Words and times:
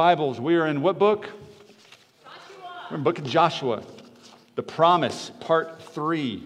Bibles, 0.00 0.40
we 0.40 0.56
are 0.56 0.66
in 0.66 0.80
what 0.80 0.98
book? 0.98 1.28
Joshua. 2.24 2.86
We're 2.90 2.96
in 2.96 3.02
book 3.02 3.18
of 3.18 3.24
Joshua. 3.26 3.82
The 4.54 4.62
Promise, 4.62 5.30
part 5.40 5.82
three. 5.82 6.42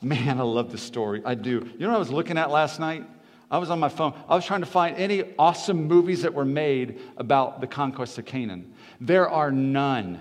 Man, 0.00 0.38
I 0.38 0.44
love 0.44 0.70
this 0.70 0.80
story. 0.80 1.20
I 1.24 1.34
do. 1.34 1.50
You 1.50 1.78
know 1.80 1.88
what 1.88 1.96
I 1.96 1.98
was 1.98 2.12
looking 2.12 2.38
at 2.38 2.52
last 2.52 2.78
night? 2.78 3.04
I 3.50 3.58
was 3.58 3.70
on 3.70 3.80
my 3.80 3.88
phone. 3.88 4.14
I 4.28 4.36
was 4.36 4.46
trying 4.46 4.60
to 4.60 4.66
find 4.66 4.96
any 4.96 5.34
awesome 5.36 5.88
movies 5.88 6.22
that 6.22 6.32
were 6.32 6.44
made 6.44 7.00
about 7.16 7.60
the 7.60 7.66
conquest 7.66 8.18
of 8.18 8.24
Canaan. 8.24 8.72
There 9.00 9.28
are 9.28 9.50
none. 9.50 10.20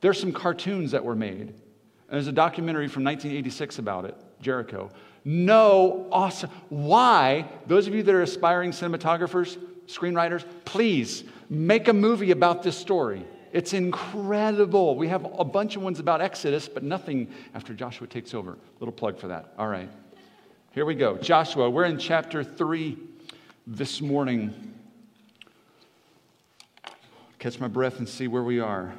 There's 0.00 0.18
some 0.18 0.32
cartoons 0.32 0.92
that 0.92 1.04
were 1.04 1.14
made. 1.14 1.48
And 1.48 1.52
There's 2.08 2.28
a 2.28 2.32
documentary 2.32 2.88
from 2.88 3.04
1986 3.04 3.78
about 3.78 4.06
it, 4.06 4.16
Jericho. 4.40 4.90
No 5.22 6.08
awesome. 6.10 6.48
Why? 6.70 7.44
Those 7.66 7.88
of 7.88 7.94
you 7.94 8.02
that 8.02 8.14
are 8.14 8.22
aspiring 8.22 8.70
cinematographers, 8.70 9.58
screenwriters, 9.88 10.44
please 10.64 11.24
make 11.48 11.88
a 11.88 11.92
movie 11.92 12.30
about 12.30 12.62
this 12.62 12.76
story. 12.76 13.24
It's 13.52 13.72
incredible. 13.72 14.94
We 14.94 15.08
have 15.08 15.26
a 15.38 15.44
bunch 15.44 15.76
of 15.76 15.82
ones 15.82 15.98
about 15.98 16.20
Exodus, 16.20 16.68
but 16.68 16.82
nothing 16.82 17.28
after 17.54 17.72
Joshua 17.74 18.06
takes 18.06 18.34
over. 18.34 18.58
Little 18.78 18.92
plug 18.92 19.18
for 19.18 19.28
that. 19.28 19.54
All 19.58 19.68
right. 19.68 19.88
Here 20.72 20.84
we 20.84 20.94
go. 20.94 21.16
Joshua, 21.16 21.70
we're 21.70 21.86
in 21.86 21.98
chapter 21.98 22.44
3 22.44 22.98
this 23.66 24.00
morning. 24.00 24.74
Catch 27.38 27.58
my 27.58 27.68
breath 27.68 27.98
and 27.98 28.08
see 28.08 28.28
where 28.28 28.42
we 28.42 28.60
are. 28.60 28.92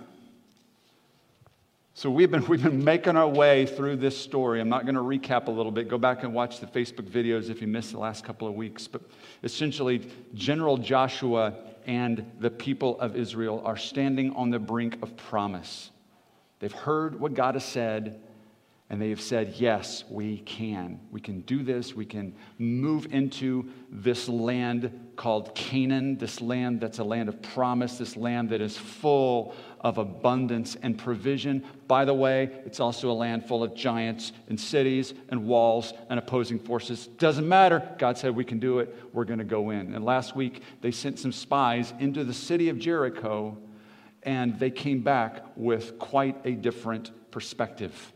So 1.99 2.09
we've 2.09 2.31
been, 2.31 2.45
we've 2.47 2.63
been 2.63 2.81
making 2.81 3.17
our 3.17 3.27
way 3.27 3.65
through 3.65 3.97
this 3.97 4.17
story. 4.17 4.61
I'm 4.61 4.69
not 4.69 4.85
going 4.85 4.95
to 4.95 5.01
recap 5.01 5.47
a 5.47 5.51
little 5.51 5.69
bit. 5.69 5.89
Go 5.89 5.97
back 5.97 6.23
and 6.23 6.33
watch 6.33 6.61
the 6.61 6.65
Facebook 6.65 7.09
videos 7.09 7.49
if 7.49 7.59
you 7.59 7.67
missed 7.67 7.91
the 7.91 7.99
last 7.99 8.23
couple 8.23 8.47
of 8.47 8.53
weeks. 8.53 8.87
But 8.87 9.01
essentially, 9.43 10.09
General 10.33 10.77
Joshua 10.77 11.55
and 11.87 12.25
the 12.39 12.51
people 12.51 12.97
of 13.01 13.17
Israel 13.17 13.61
are 13.65 13.75
standing 13.75 14.33
on 14.35 14.49
the 14.49 14.59
brink 14.59 14.97
of 15.01 15.17
promise. 15.17 15.91
They've 16.59 16.71
heard 16.71 17.19
what 17.19 17.33
God 17.33 17.55
has 17.55 17.65
said, 17.65 18.21
and 18.89 19.01
they 19.01 19.09
have 19.09 19.19
said, 19.19 19.55
Yes, 19.57 20.05
we 20.09 20.37
can. 20.37 21.01
We 21.11 21.19
can 21.19 21.41
do 21.41 21.63
this. 21.63 21.95
We 21.95 22.05
can 22.05 22.33
move 22.57 23.07
into 23.11 23.69
this 23.91 24.29
land 24.29 25.11
called 25.17 25.53
Canaan, 25.53 26.17
this 26.17 26.39
land 26.39 26.79
that's 26.79 26.99
a 26.99 27.03
land 27.03 27.27
of 27.27 27.41
promise, 27.41 27.97
this 27.97 28.15
land 28.15 28.51
that 28.51 28.61
is 28.61 28.77
full 28.77 29.53
of 29.81 29.97
abundance 29.97 30.75
and 30.81 30.97
provision. 30.97 31.63
By 31.87 32.05
the 32.05 32.13
way, 32.13 32.49
it's 32.65 32.79
also 32.79 33.09
a 33.11 33.13
land 33.13 33.45
full 33.45 33.63
of 33.63 33.75
giants 33.75 34.31
and 34.47 34.59
cities 34.59 35.13
and 35.29 35.45
walls 35.45 35.93
and 36.09 36.19
opposing 36.19 36.59
forces. 36.59 37.07
Doesn't 37.07 37.47
matter. 37.47 37.95
God 37.97 38.17
said 38.17 38.35
we 38.35 38.45
can 38.45 38.59
do 38.59 38.79
it. 38.79 38.95
We're 39.13 39.25
going 39.25 39.39
to 39.39 39.45
go 39.45 39.69
in. 39.69 39.93
And 39.95 40.03
last 40.03 40.35
week, 40.35 40.61
they 40.81 40.91
sent 40.91 41.19
some 41.19 41.31
spies 41.31 41.93
into 41.99 42.23
the 42.23 42.33
city 42.33 42.69
of 42.69 42.77
Jericho, 42.77 43.57
and 44.23 44.59
they 44.59 44.71
came 44.71 45.01
back 45.01 45.43
with 45.55 45.97
quite 45.97 46.37
a 46.45 46.51
different 46.51 47.11
perspective. 47.31 48.13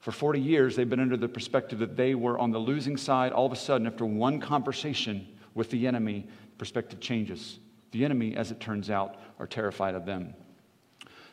For 0.00 0.12
40 0.12 0.38
years, 0.38 0.76
they've 0.76 0.88
been 0.88 1.00
under 1.00 1.16
the 1.16 1.28
perspective 1.28 1.78
that 1.78 1.96
they 1.96 2.14
were 2.14 2.38
on 2.38 2.50
the 2.50 2.58
losing 2.58 2.98
side. 2.98 3.32
All 3.32 3.46
of 3.46 3.52
a 3.52 3.56
sudden, 3.56 3.86
after 3.86 4.04
one 4.04 4.38
conversation 4.38 5.26
with 5.54 5.70
the 5.70 5.86
enemy, 5.86 6.26
perspective 6.58 7.00
changes. 7.00 7.58
The 7.94 8.04
enemy, 8.04 8.34
as 8.34 8.50
it 8.50 8.58
turns 8.58 8.90
out, 8.90 9.14
are 9.38 9.46
terrified 9.46 9.94
of 9.94 10.04
them. 10.04 10.34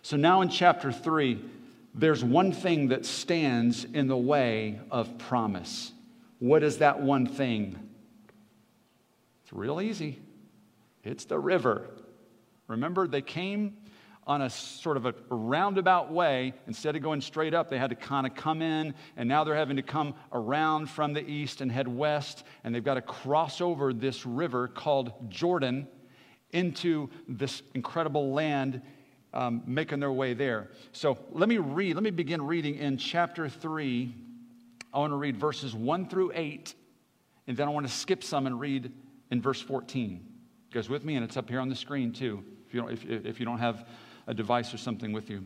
So 0.04 0.16
now 0.16 0.42
in 0.42 0.50
chapter 0.50 0.92
3, 0.92 1.44
there's 1.95 2.23
one 2.23 2.52
thing 2.52 2.89
that 2.89 3.04
stands 3.04 3.83
in 3.83 4.05
the 4.05 4.16
way 4.16 4.80
of 4.92 5.17
promise. 5.17 5.92
What 6.38 6.61
is 6.61 6.77
that 6.77 7.02
one 7.02 7.26
thing? 7.26 7.80
It's 9.42 9.52
real 9.52 9.82
easy. 9.82 10.20
It's 11.04 11.26
the 11.26 11.39
river. 11.39 11.88
Remember, 12.67 13.08
they 13.08 13.23
came 13.23 13.78
on 14.28 14.43
a 14.43 14.49
sort 14.52 14.98
of 14.98 15.08
a 15.08 15.16
roundabout 15.32 16.11
way. 16.11 16.54
Instead 16.67 16.95
of 16.95 17.02
going 17.02 17.22
straight 17.22 17.55
up, 17.55 17.72
they 17.72 17.80
had 17.80 17.89
to 17.89 17.95
kind 17.95 18.28
of 18.28 18.36
come 18.36 18.61
in, 18.61 18.93
and 19.17 19.28
now 19.28 19.43
they're 19.43 19.55
having 19.55 19.78
to 19.78 19.82
come 19.82 20.14
around 20.32 20.92
from 20.92 21.14
the 21.14 21.28
east 21.28 21.61
and 21.61 21.72
head 21.72 21.88
west, 21.88 22.43
and 22.64 22.76
they've 22.76 22.83
got 22.83 22.93
to 22.93 23.02
cross 23.02 23.61
over 23.61 23.93
this 23.93 24.28
river 24.28 24.67
called 24.67 25.11
Jordan 25.28 25.88
into 26.54 27.10
this 27.28 27.62
incredible 27.73 28.34
land, 28.34 28.82
um, 29.34 29.64
making 29.66 30.00
their 30.00 30.12
way 30.12 30.34
there. 30.34 30.70
So 30.92 31.17
let 31.32 31.48
me 31.48 31.58
read, 31.58 31.95
let 31.95 32.04
me 32.04 32.12
begin 32.12 32.42
reading 32.42 32.76
in 32.76 32.98
chapter 32.98 33.48
3. 33.48 34.14
I 34.94 35.00
want 35.00 35.11
to 35.11 35.17
read 35.17 35.38
verses 35.38 35.73
1 35.73 36.10
through 36.10 36.32
8, 36.36 36.76
and 37.48 37.56
then 37.56 37.67
I 37.67 37.72
want 37.72 37.88
to 37.88 37.94
skip 37.94 38.23
some 38.23 38.45
and 38.45 38.60
read 38.60 38.92
in 39.30 39.42
verse 39.42 39.61
14. 39.61 40.11
You 40.11 40.73
guys 40.73 40.90
with 40.90 41.06
me? 41.06 41.16
And 41.16 41.23
it's 41.23 41.38
up 41.38 41.50
here 41.50 41.60
on 41.60 41.70
the 41.70 41.76
screen 41.76 42.11
too, 42.11 42.44
if 42.67 42.73
you 42.73 42.82
don't, 42.82 42.92
if, 42.92 43.06
if 43.06 43.40
you 43.40 43.45
don't 43.45 43.60
have 43.60 43.88
a 44.28 44.34
device 44.34 44.73
or 44.73 44.78
something 44.78 45.14
with 45.14 45.30
you. 45.30 45.45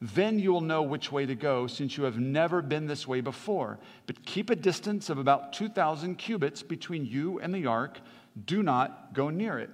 Then 0.00 0.38
you 0.38 0.52
will 0.52 0.62
know 0.62 0.82
which 0.82 1.12
way 1.12 1.26
to 1.26 1.34
go, 1.34 1.66
since 1.66 1.96
you 1.96 2.04
have 2.04 2.18
never 2.18 2.62
been 2.62 2.86
this 2.86 3.06
way 3.06 3.20
before. 3.20 3.78
But 4.06 4.24
keep 4.24 4.48
a 4.48 4.56
distance 4.56 5.10
of 5.10 5.18
about 5.18 5.52
2,000 5.52 6.16
cubits 6.16 6.62
between 6.62 7.04
you 7.04 7.38
and 7.40 7.54
the 7.54 7.66
ark. 7.66 8.00
Do 8.46 8.62
not 8.62 9.12
go 9.12 9.28
near 9.28 9.58
it. 9.58 9.70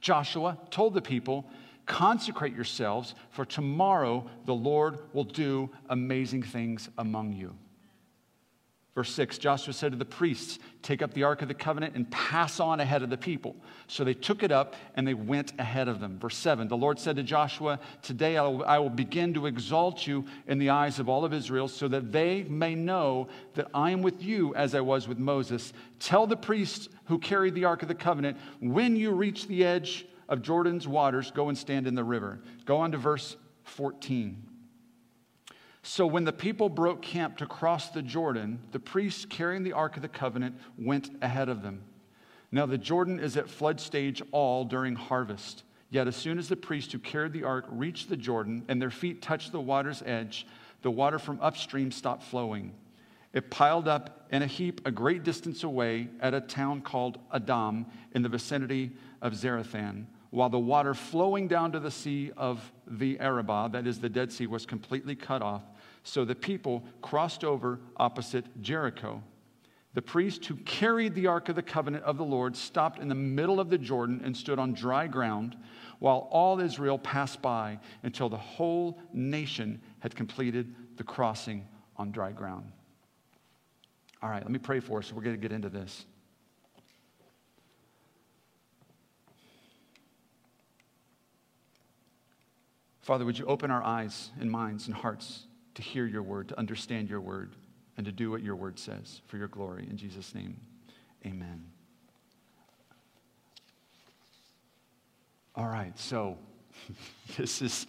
Joshua 0.00 0.58
told 0.70 0.94
the 0.94 1.02
people, 1.02 1.46
Consecrate 1.86 2.54
yourselves, 2.54 3.14
for 3.30 3.44
tomorrow 3.44 4.28
the 4.44 4.54
Lord 4.54 4.98
will 5.12 5.24
do 5.24 5.70
amazing 5.88 6.42
things 6.42 6.88
among 6.98 7.32
you. 7.32 7.56
Verse 8.94 9.12
6 9.12 9.38
Joshua 9.38 9.72
said 9.72 9.92
to 9.92 9.98
the 9.98 10.04
priests, 10.04 10.58
Take 10.82 11.00
up 11.00 11.14
the 11.14 11.22
Ark 11.22 11.42
of 11.42 11.48
the 11.48 11.54
Covenant 11.54 11.94
and 11.94 12.10
pass 12.10 12.58
on 12.58 12.80
ahead 12.80 13.02
of 13.02 13.10
the 13.10 13.16
people. 13.16 13.54
So 13.86 14.02
they 14.02 14.14
took 14.14 14.42
it 14.42 14.50
up 14.50 14.74
and 14.94 15.06
they 15.06 15.14
went 15.14 15.52
ahead 15.58 15.86
of 15.86 16.00
them. 16.00 16.18
Verse 16.18 16.36
7 16.36 16.66
The 16.66 16.76
Lord 16.76 16.98
said 16.98 17.16
to 17.16 17.22
Joshua, 17.22 17.78
Today 18.02 18.36
I 18.36 18.78
will, 18.78 18.90
begin 18.90 19.32
to 19.34 19.46
exalt 19.46 20.06
you 20.06 20.24
in 20.48 20.58
the 20.58 20.70
eyes 20.70 20.98
of 20.98 21.08
all 21.08 21.24
of 21.24 21.32
Israel, 21.32 21.68
so 21.68 21.86
that 21.88 22.10
they 22.10 22.42
may 22.44 22.74
know 22.74 23.28
that 23.54 23.68
I 23.72 23.92
am 23.92 24.02
with 24.02 24.22
you 24.22 24.54
as 24.56 24.74
I 24.74 24.80
was 24.80 25.06
with 25.06 25.18
Moses. 25.18 25.72
Tell 26.00 26.26
the 26.26 26.36
priests 26.36 26.88
who 27.04 27.18
carry 27.18 27.50
the 27.50 27.66
Ark 27.66 27.82
of 27.82 27.88
the 27.88 27.94
Covenant, 27.94 28.38
when 28.60 28.96
you 28.96 29.12
reach 29.12 29.46
the 29.46 29.64
edge 29.64 30.06
of 30.28 30.42
Jordan's 30.42 30.88
waters, 30.88 31.30
go 31.30 31.48
and 31.48 31.56
stand 31.56 31.86
in 31.86 31.94
the 31.94 32.04
river. 32.04 32.40
Go 32.64 32.78
on 32.78 32.92
to 32.92 32.98
verse 32.98 33.36
14. 33.64 34.49
So 35.82 36.06
when 36.06 36.24
the 36.24 36.32
people 36.32 36.68
broke 36.68 37.02
camp 37.02 37.38
to 37.38 37.46
cross 37.46 37.88
the 37.88 38.02
Jordan, 38.02 38.60
the 38.72 38.78
priests 38.78 39.24
carrying 39.24 39.62
the 39.62 39.72
Ark 39.72 39.96
of 39.96 40.02
the 40.02 40.08
Covenant 40.08 40.56
went 40.78 41.10
ahead 41.22 41.48
of 41.48 41.62
them. 41.62 41.82
Now 42.52 42.66
the 42.66 42.78
Jordan 42.78 43.18
is 43.18 43.36
at 43.36 43.48
flood 43.48 43.80
stage 43.80 44.22
all 44.32 44.64
during 44.64 44.94
harvest. 44.94 45.64
Yet 45.88 46.06
as 46.06 46.16
soon 46.16 46.38
as 46.38 46.48
the 46.48 46.56
priests 46.56 46.92
who 46.92 46.98
carried 46.98 47.32
the 47.32 47.44
ark 47.44 47.66
reached 47.68 48.08
the 48.08 48.16
Jordan 48.16 48.64
and 48.68 48.80
their 48.80 48.90
feet 48.90 49.22
touched 49.22 49.50
the 49.50 49.60
water's 49.60 50.02
edge, 50.06 50.46
the 50.82 50.90
water 50.90 51.18
from 51.18 51.40
upstream 51.40 51.90
stopped 51.90 52.22
flowing. 52.22 52.72
It 53.32 53.50
piled 53.50 53.88
up 53.88 54.26
in 54.30 54.42
a 54.42 54.46
heap 54.46 54.86
a 54.86 54.90
great 54.90 55.24
distance 55.24 55.64
away 55.64 56.08
at 56.20 56.34
a 56.34 56.40
town 56.40 56.82
called 56.82 57.18
Adam 57.32 57.86
in 58.12 58.22
the 58.22 58.28
vicinity 58.28 58.92
of 59.20 59.34
Zarethan 59.34 60.06
while 60.30 60.48
the 60.48 60.58
water 60.58 60.94
flowing 60.94 61.48
down 61.48 61.72
to 61.72 61.80
the 61.80 61.90
sea 61.90 62.30
of 62.36 62.72
the 62.86 63.18
Arabah, 63.18 63.68
that 63.68 63.86
is 63.86 64.00
the 64.00 64.08
Dead 64.08 64.32
Sea, 64.32 64.46
was 64.46 64.64
completely 64.64 65.14
cut 65.14 65.42
off. 65.42 65.62
So 66.02 66.24
the 66.24 66.34
people 66.34 66.84
crossed 67.02 67.44
over 67.44 67.80
opposite 67.96 68.44
Jericho. 68.62 69.22
The 69.92 70.02
priest 70.02 70.46
who 70.46 70.54
carried 70.56 71.14
the 71.14 71.26
Ark 71.26 71.48
of 71.48 71.56
the 71.56 71.62
Covenant 71.62 72.04
of 72.04 72.16
the 72.16 72.24
Lord 72.24 72.56
stopped 72.56 73.00
in 73.00 73.08
the 73.08 73.14
middle 73.14 73.58
of 73.58 73.70
the 73.70 73.78
Jordan 73.78 74.20
and 74.24 74.36
stood 74.36 74.58
on 74.58 74.72
dry 74.72 75.08
ground 75.08 75.56
while 75.98 76.28
all 76.30 76.60
Israel 76.60 76.98
passed 76.98 77.42
by 77.42 77.78
until 78.04 78.28
the 78.28 78.36
whole 78.36 79.00
nation 79.12 79.80
had 79.98 80.14
completed 80.14 80.74
the 80.96 81.02
crossing 81.02 81.66
on 81.96 82.12
dry 82.12 82.30
ground. 82.30 82.70
All 84.22 84.30
right, 84.30 84.42
let 84.42 84.50
me 84.50 84.58
pray 84.58 84.80
for 84.80 84.98
us. 84.98 85.12
We're 85.12 85.22
going 85.22 85.36
to 85.36 85.40
get 85.40 85.52
into 85.52 85.68
this. 85.68 86.06
Father, 93.10 93.24
would 93.24 93.36
you 93.36 93.46
open 93.46 93.72
our 93.72 93.82
eyes 93.82 94.30
and 94.38 94.48
minds 94.48 94.86
and 94.86 94.94
hearts 94.94 95.48
to 95.74 95.82
hear 95.82 96.06
your 96.06 96.22
word, 96.22 96.46
to 96.50 96.56
understand 96.56 97.10
your 97.10 97.20
word, 97.20 97.56
and 97.96 98.06
to 98.06 98.12
do 98.12 98.30
what 98.30 98.40
your 98.40 98.54
word 98.54 98.78
says 98.78 99.20
for 99.26 99.36
your 99.36 99.48
glory. 99.48 99.84
In 99.90 99.96
Jesus' 99.96 100.32
name, 100.32 100.60
amen. 101.26 101.64
All 105.56 105.66
right, 105.66 105.98
so 105.98 106.38
this 107.36 107.60
is 107.62 107.88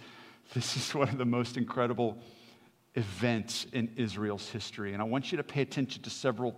This 0.55 0.75
is 0.75 0.95
one 0.95 1.09
of 1.09 1.19
the 1.19 1.25
most 1.25 1.55
incredible 1.55 2.17
events 2.95 3.67
in 3.73 3.91
Israel's 3.97 4.49
history. 4.49 4.93
And 4.93 5.03
I 5.03 5.05
want 5.05 5.31
you 5.31 5.37
to 5.37 5.43
pay 5.43 5.61
attention 5.61 6.01
to 6.01 6.09
several 6.09 6.55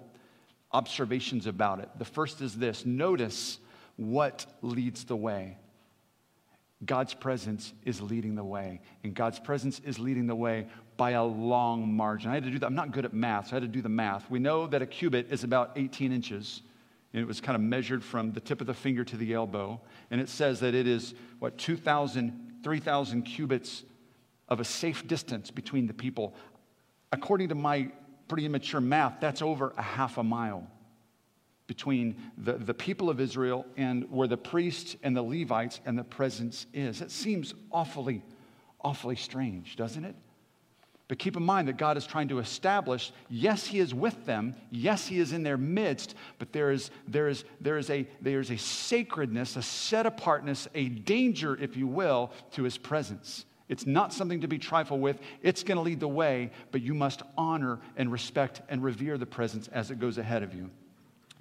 observations 0.72 1.48
about 1.48 1.80
it. 1.80 1.90
The 1.98 2.06
first 2.06 2.40
is 2.40 2.56
this 2.56 2.86
notice 2.86 3.60
what 3.98 4.46
leads 4.62 5.04
the 5.04 5.18
way. 5.18 5.58
God's 6.86 7.14
presence 7.14 7.74
is 7.86 8.02
leading 8.02 8.36
the 8.36 8.44
way. 8.44 8.82
And 9.04 9.14
God's 9.14 9.40
presence 9.40 9.80
is 9.86 10.00
leading 10.00 10.28
the 10.28 10.36
way 10.36 10.68
by 10.98 11.12
a 11.12 11.24
long 11.24 11.94
margin. 11.94 12.32
I 12.32 12.36
had 12.36 12.44
to 12.44 12.52
do 12.52 12.60
that. 12.60 12.66
I'm 12.66 12.76
not 12.76 12.92
good 12.92 13.06
at 13.06 13.14
math, 13.14 13.48
so 13.48 13.52
I 13.52 13.56
had 13.56 13.64
to 13.64 13.68
do 13.68 13.82
the 13.82 13.90
math. 13.90 14.30
We 14.30 14.40
know 14.40 14.68
that 14.68 14.82
a 14.82 14.86
cubit 14.86 15.28
is 15.32 15.44
about 15.44 15.72
18 15.76 16.12
inches. 16.12 16.62
And 17.14 17.22
it 17.22 17.28
was 17.28 17.40
kind 17.40 17.56
of 17.56 17.62
measured 17.62 18.04
from 18.04 18.32
the 18.32 18.40
tip 18.40 18.60
of 18.60 18.68
the 18.68 18.74
finger 18.74 19.04
to 19.04 19.18
the 19.18 19.34
elbow. 19.34 19.80
And 20.10 20.20
it 20.20 20.30
says 20.30 20.60
that 20.62 20.74
it 20.74 20.88
is, 20.88 21.14
what, 21.40 21.58
2,000, 21.58 22.62
3,000 22.64 23.22
cubits 23.24 23.84
of 24.50 24.60
a 24.60 24.66
safe 24.66 25.08
distance 25.08 25.52
between 25.52 25.86
the 25.86 25.94
people. 25.94 26.36
According 27.12 27.50
to 27.50 27.56
my 27.56 27.92
pretty 28.28 28.46
immature 28.46 28.82
math, 28.82 29.20
that's 29.20 29.42
over 29.42 29.74
a 29.78 29.82
half 29.82 30.18
a 30.18 30.24
mile 30.24 30.68
between 31.68 32.16
the, 32.38 32.54
the 32.54 32.74
people 32.74 33.10
of 33.10 33.20
Israel 33.20 33.66
and 33.78 34.10
where 34.12 34.28
the 34.28 34.38
priests 34.38 34.96
and 35.04 35.16
the 35.16 35.22
Levites 35.22 35.80
and 35.86 35.98
the 35.98 36.04
presence 36.04 36.66
is. 36.74 37.02
It 37.02 37.12
seems 37.12 37.54
awfully, 37.72 38.24
awfully 38.82 39.16
strange, 39.16 39.76
doesn't 39.76 40.04
it? 40.04 40.16
But 41.08 41.20
keep 41.20 41.38
in 41.38 41.44
mind 41.44 41.68
that 41.68 41.78
God 41.78 41.98
is 41.98 42.06
trying 42.06 42.30
to 42.30 42.40
establish 42.40 43.12
yes, 43.30 43.68
He 43.68 43.80
is 43.80 43.94
with 43.94 44.26
them, 44.26 44.56
yes, 44.72 45.08
He 45.08 45.20
is 45.20 45.32
in 45.32 45.44
their 45.44 45.58
midst, 45.58 46.16
but 46.40 46.52
there 46.54 46.72
is, 46.72 46.92
there 47.08 47.28
is, 47.28 47.44
there 47.62 47.78
is, 47.78 47.90
a, 47.90 48.08
there 48.22 48.40
is 48.40 48.52
a 48.52 48.58
sacredness, 48.58 49.56
a 49.56 49.62
set 49.62 50.06
apartness, 50.06 50.68
a 50.74 50.90
danger, 50.90 51.56
if 51.62 51.78
you 51.78 51.88
will, 51.88 52.32
to 52.52 52.64
His 52.64 52.78
presence. 52.78 53.46
It's 53.70 53.86
not 53.86 54.14
something 54.14 54.42
to 54.42 54.48
be 54.48 54.58
trifled 54.60 55.02
with. 55.02 55.20
It's 55.42 55.64
going 55.64 55.78
to 55.78 55.82
lead 55.82 56.00
the 56.00 56.08
way, 56.08 56.52
but 56.72 56.82
you 56.82 56.94
must 56.94 57.22
honor 57.38 57.80
and 57.96 58.12
respect 58.12 58.62
and 58.70 58.84
revere 58.84 59.18
the 59.18 59.26
presence 59.26 59.68
as 59.70 59.92
it 59.92 60.00
goes 60.00 60.18
ahead 60.18 60.44
of 60.44 60.54
you. 60.54 60.70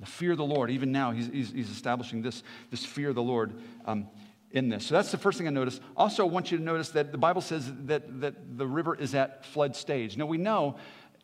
The 0.03 0.09
fear 0.09 0.33
of 0.33 0.39
the 0.39 0.45
Lord, 0.45 0.69
even 0.73 0.91
now, 0.91 1.13
he's, 1.13 1.29
he's, 1.29 1.53
he's 1.53 1.71
establishing 1.71 2.23
this, 2.23 2.43
this 2.73 2.85
fear 2.85 3.11
of 3.11 3.15
the 3.15 3.23
Lord 3.23 3.55
um, 3.87 4.09
in 4.51 4.69
this. 4.69 4.85
So 4.85 4.97
that's 4.97 5.13
the 5.13 5.17
first 5.17 5.39
thing 5.39 5.47
I 5.47 5.51
noticed. 5.51 5.81
Also, 5.97 6.27
I 6.27 6.29
want 6.29 6.51
you 6.51 6.59
to 6.59 6.65
notice 6.65 6.89
that 6.89 7.13
the 7.13 7.19
Bible 7.19 7.41
says 7.41 7.73
that, 7.85 8.21
that 8.21 8.59
the 8.59 8.67
river 8.67 8.97
is 8.97 9.15
at 9.15 9.47
flood 9.47 9.77
stage. 9.77 10.17
Now, 10.17 10.27
we 10.27 10.39
know 10.39 10.75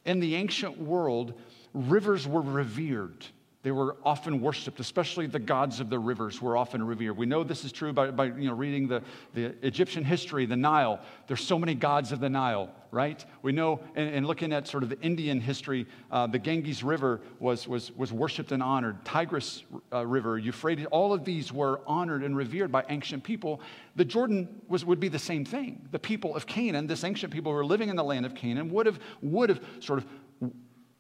in 0.05 0.21
the 0.21 0.37
ancient 0.37 0.81
world, 0.81 1.35
rivers 1.75 2.25
were 2.25 2.41
revered. 2.41 3.27
They 3.69 3.73
were 3.73 3.99
often 4.03 4.41
worshiped, 4.41 4.81
especially 4.81 5.27
the 5.27 5.39
gods 5.39 5.79
of 5.79 5.91
the 5.91 5.99
rivers 5.99 6.41
were 6.41 6.57
often 6.57 6.83
revered. 6.83 7.19
We 7.19 7.27
know 7.27 7.45
this 7.45 7.67
is 7.67 7.71
true 7.71 7.93
by, 7.93 8.11
by 8.11 8.25
you 8.25 8.49
know, 8.49 8.55
reading 8.55 8.89
the, 8.89 9.03
the 9.35 9.55
Egyptian 9.61 10.05
history, 10.05 10.47
the 10.47 10.57
Nile. 10.57 11.01
There's 11.27 11.45
so 11.45 11.59
many 11.59 11.75
gods 11.75 12.11
of 12.11 12.19
the 12.19 12.31
Nile, 12.31 12.71
right? 12.91 13.23
We 13.43 13.53
know, 13.53 13.81
and, 13.95 14.09
and 14.09 14.27
looking 14.27 14.55
at 14.55 14.67
sort 14.67 14.85
of 14.85 14.89
the 14.89 14.99
Indian 15.03 15.39
history, 15.39 15.87
uh, 16.11 16.27
the 16.29 16.39
Ganges 16.39 16.83
River 16.83 17.21
was, 17.41 17.69
was, 17.69 17.93
was 17.95 18.11
worshiped 18.11 18.53
and 18.53 18.63
honored. 18.63 19.05
Tigris 19.05 19.65
uh, 19.93 20.07
River, 20.07 20.39
Euphrates, 20.39 20.87
all 20.91 21.13
of 21.13 21.27
these 21.27 21.53
were 21.53 21.83
honored 21.87 22.25
and 22.25 22.35
revered 22.35 22.73
by 22.73 22.87
ancient 22.89 23.23
people. 23.23 23.61
The 23.97 24.05
Jordan 24.07 24.49
was, 24.69 24.87
would 24.87 24.99
be 24.99 25.09
the 25.09 25.19
same 25.19 25.45
thing. 25.45 25.87
The 25.91 25.99
people 25.99 26.35
of 26.35 26.47
Canaan, 26.47 26.87
this 26.87 27.05
ancient 27.05 27.35
people 27.35 27.53
who 27.53 27.57
were 27.57 27.67
living 27.67 27.91
in 27.91 27.97
the 27.97 28.05
land 28.05 28.25
of 28.25 28.35
Canaan, 28.35 28.71
would 28.71 28.87
have, 28.87 28.99
would 29.21 29.51
have 29.51 29.61
sort 29.81 29.99
of 29.99 30.07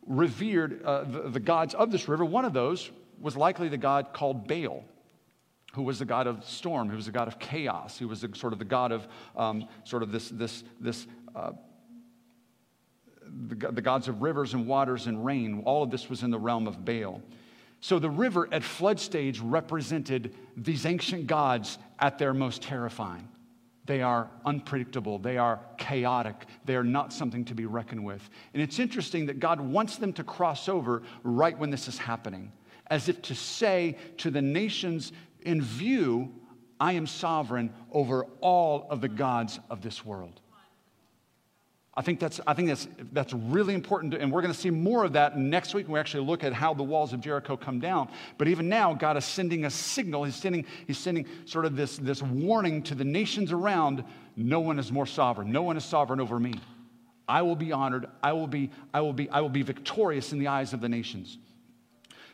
revered 0.08 0.82
uh, 0.82 1.04
the, 1.04 1.30
the 1.30 1.40
gods 1.40 1.74
of 1.74 1.92
this 1.92 2.08
river. 2.08 2.24
One 2.24 2.44
of 2.44 2.52
those 2.52 2.90
was 3.20 3.36
likely 3.36 3.68
the 3.68 3.76
god 3.76 4.12
called 4.12 4.48
Baal 4.48 4.84
who 5.74 5.82
was 5.82 5.98
the 5.98 6.04
god 6.04 6.26
of 6.26 6.44
storm, 6.44 6.88
who 6.88 6.96
was 6.96 7.06
the 7.06 7.12
god 7.12 7.28
of 7.28 7.38
chaos, 7.38 7.98
who 7.98 8.08
was 8.08 8.22
the, 8.22 8.30
sort 8.34 8.52
of 8.52 8.58
the 8.58 8.64
god 8.64 8.90
of 8.90 9.06
um, 9.36 9.68
sort 9.84 10.02
of 10.02 10.10
this, 10.10 10.28
this, 10.30 10.64
this 10.80 11.06
uh, 11.36 11.52
the, 13.22 13.70
the, 13.72 13.82
gods 13.82 14.08
of 14.08 14.22
rivers 14.22 14.54
and 14.54 14.66
waters 14.66 15.06
and 15.06 15.24
rain. 15.24 15.62
All 15.66 15.82
of 15.82 15.90
this 15.90 16.08
was 16.08 16.22
in 16.22 16.30
the 16.30 16.38
realm 16.38 16.66
of 16.66 16.84
Baal. 16.84 17.22
So 17.80 17.98
the 17.98 18.10
river 18.10 18.48
at 18.50 18.64
flood 18.64 18.98
stage 18.98 19.38
represented 19.40 20.34
these 20.56 20.86
ancient 20.86 21.26
gods 21.26 21.78
at 21.98 22.18
their 22.18 22.32
most 22.32 22.62
terrifying. 22.62 23.28
They 23.88 24.02
are 24.02 24.28
unpredictable. 24.44 25.18
They 25.18 25.38
are 25.38 25.60
chaotic. 25.78 26.44
They 26.66 26.76
are 26.76 26.84
not 26.84 27.10
something 27.10 27.42
to 27.46 27.54
be 27.54 27.64
reckoned 27.64 28.04
with. 28.04 28.28
And 28.52 28.62
it's 28.62 28.78
interesting 28.78 29.24
that 29.26 29.40
God 29.40 29.62
wants 29.62 29.96
them 29.96 30.12
to 30.12 30.22
cross 30.22 30.68
over 30.68 31.02
right 31.22 31.58
when 31.58 31.70
this 31.70 31.88
is 31.88 31.96
happening, 31.96 32.52
as 32.88 33.08
if 33.08 33.22
to 33.22 33.34
say 33.34 33.96
to 34.18 34.30
the 34.30 34.42
nations 34.42 35.12
in 35.40 35.62
view, 35.62 36.30
I 36.78 36.92
am 36.92 37.06
sovereign 37.06 37.72
over 37.90 38.26
all 38.42 38.86
of 38.90 39.00
the 39.00 39.08
gods 39.08 39.58
of 39.70 39.80
this 39.80 40.04
world. 40.04 40.42
I 41.98 42.00
think 42.00 42.20
that's, 42.20 42.40
I 42.46 42.54
think 42.54 42.68
that's, 42.68 42.86
that's 43.10 43.32
really 43.32 43.74
important, 43.74 44.14
and 44.14 44.30
we're 44.30 44.40
going 44.40 44.54
to 44.54 44.58
see 44.58 44.70
more 44.70 45.02
of 45.02 45.14
that 45.14 45.36
next 45.36 45.74
week 45.74 45.88
when 45.88 45.94
we 45.94 45.98
actually 45.98 46.24
look 46.24 46.44
at 46.44 46.52
how 46.52 46.72
the 46.72 46.84
walls 46.84 47.12
of 47.12 47.20
Jericho 47.20 47.56
come 47.56 47.80
down. 47.80 48.08
But 48.38 48.46
even 48.46 48.68
now, 48.68 48.94
God 48.94 49.16
is 49.16 49.24
sending 49.24 49.64
a 49.64 49.70
signal. 49.70 50.22
He's 50.22 50.36
sending, 50.36 50.64
he's 50.86 50.96
sending 50.96 51.26
sort 51.44 51.64
of 51.64 51.74
this, 51.74 51.96
this 51.96 52.22
warning 52.22 52.84
to 52.84 52.94
the 52.94 53.04
nations 53.04 53.50
around 53.50 54.04
no 54.36 54.60
one 54.60 54.78
is 54.78 54.92
more 54.92 55.06
sovereign. 55.06 55.50
No 55.50 55.62
one 55.62 55.76
is 55.76 55.84
sovereign 55.84 56.20
over 56.20 56.38
me. 56.38 56.54
I 57.28 57.42
will 57.42 57.56
be 57.56 57.72
honored. 57.72 58.06
I 58.22 58.32
will 58.32 58.46
be, 58.46 58.70
I 58.94 59.00
will 59.00 59.12
be, 59.12 59.28
I 59.28 59.40
will 59.40 59.48
be 59.48 59.62
victorious 59.62 60.32
in 60.32 60.38
the 60.38 60.46
eyes 60.46 60.72
of 60.72 60.80
the 60.80 60.88
nations. 60.88 61.36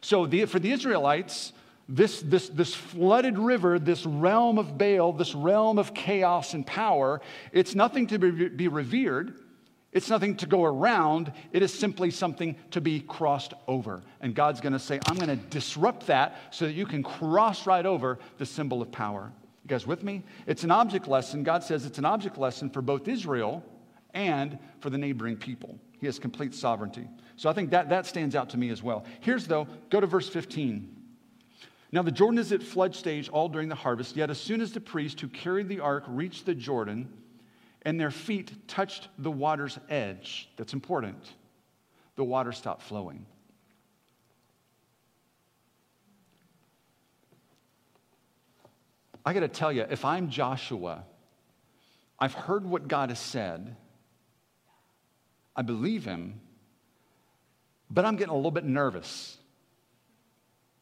So 0.02 0.26
the, 0.26 0.44
for 0.44 0.58
the 0.58 0.72
Israelites, 0.72 1.54
this, 1.88 2.20
this, 2.20 2.50
this 2.50 2.74
flooded 2.74 3.38
river, 3.38 3.78
this 3.78 4.04
realm 4.04 4.58
of 4.58 4.76
Baal, 4.76 5.14
this 5.14 5.34
realm 5.34 5.78
of 5.78 5.94
chaos 5.94 6.52
and 6.52 6.66
power, 6.66 7.22
it's 7.50 7.74
nothing 7.74 8.06
to 8.08 8.18
be, 8.18 8.48
be 8.50 8.68
revered. 8.68 9.40
It's 9.94 10.10
nothing 10.10 10.36
to 10.38 10.46
go 10.46 10.64
around, 10.64 11.32
it 11.52 11.62
is 11.62 11.72
simply 11.72 12.10
something 12.10 12.56
to 12.72 12.80
be 12.80 13.00
crossed 13.00 13.54
over. 13.68 14.02
And 14.20 14.34
God's 14.34 14.60
going 14.60 14.72
to 14.72 14.78
say, 14.78 14.98
I'm 15.06 15.14
going 15.14 15.28
to 15.28 15.36
disrupt 15.36 16.08
that 16.08 16.36
so 16.50 16.66
that 16.66 16.72
you 16.72 16.84
can 16.84 17.04
cross 17.04 17.64
right 17.64 17.86
over 17.86 18.18
the 18.36 18.44
symbol 18.44 18.82
of 18.82 18.90
power. 18.90 19.32
You 19.62 19.68
guys 19.68 19.86
with 19.86 20.02
me? 20.02 20.24
It's 20.48 20.64
an 20.64 20.72
object 20.72 21.06
lesson. 21.06 21.44
God 21.44 21.62
says 21.62 21.86
it's 21.86 21.98
an 21.98 22.04
object 22.04 22.36
lesson 22.36 22.68
for 22.68 22.82
both 22.82 23.06
Israel 23.06 23.64
and 24.12 24.58
for 24.80 24.90
the 24.90 24.98
neighboring 24.98 25.36
people. 25.36 25.78
He 26.00 26.06
has 26.06 26.18
complete 26.18 26.54
sovereignty. 26.54 27.08
So 27.36 27.48
I 27.48 27.52
think 27.52 27.70
that, 27.70 27.88
that 27.88 28.04
stands 28.04 28.34
out 28.34 28.50
to 28.50 28.58
me 28.58 28.70
as 28.70 28.82
well. 28.82 29.04
Here's, 29.20 29.46
though, 29.46 29.68
go 29.90 30.00
to 30.00 30.06
verse 30.08 30.28
15. 30.28 30.94
Now 31.92 32.02
the 32.02 32.10
Jordan 32.10 32.38
is 32.38 32.50
at 32.50 32.64
flood 32.64 32.96
stage 32.96 33.28
all 33.28 33.48
during 33.48 33.68
the 33.68 33.76
harvest, 33.76 34.16
yet 34.16 34.28
as 34.28 34.40
soon 34.40 34.60
as 34.60 34.72
the 34.72 34.80
priest 34.80 35.20
who 35.20 35.28
carried 35.28 35.68
the 35.68 35.78
ark 35.78 36.02
reached 36.08 36.46
the 36.46 36.54
Jordan, 36.54 37.08
and 37.84 38.00
their 38.00 38.10
feet 38.10 38.68
touched 38.68 39.08
the 39.18 39.30
water's 39.30 39.78
edge. 39.88 40.48
That's 40.56 40.72
important. 40.72 41.32
The 42.16 42.24
water 42.24 42.52
stopped 42.52 42.82
flowing. 42.82 43.26
I 49.26 49.32
got 49.32 49.40
to 49.40 49.48
tell 49.48 49.72
you, 49.72 49.86
if 49.88 50.04
I'm 50.04 50.28
Joshua, 50.28 51.04
I've 52.18 52.34
heard 52.34 52.64
what 52.66 52.88
God 52.88 53.08
has 53.08 53.18
said, 53.18 53.76
I 55.56 55.62
believe 55.62 56.04
him, 56.04 56.40
but 57.90 58.04
I'm 58.04 58.16
getting 58.16 58.32
a 58.32 58.36
little 58.36 58.50
bit 58.50 58.64
nervous. 58.64 59.36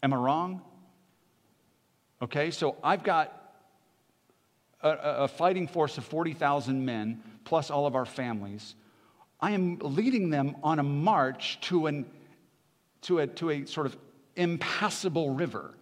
Am 0.02 0.12
I 0.12 0.16
wrong? 0.16 0.62
Okay, 2.20 2.50
so 2.50 2.76
I've 2.82 3.04
got 3.04 3.41
a, 4.82 4.90
a 5.24 5.28
fighting 5.28 5.66
force 5.66 5.98
of 5.98 6.04
40,000 6.04 6.84
men, 6.84 7.22
plus 7.44 7.70
all 7.70 7.86
of 7.86 7.94
our 7.94 8.06
families. 8.06 8.74
I 9.40 9.52
am 9.52 9.78
leading 9.80 10.30
them 10.30 10.56
on 10.62 10.78
a 10.78 10.82
march 10.82 11.60
to, 11.62 11.86
an, 11.86 12.06
to, 13.02 13.20
a, 13.20 13.26
to 13.26 13.50
a 13.50 13.66
sort 13.66 13.86
of 13.86 13.96
impassable 14.36 15.30
river. 15.30 15.74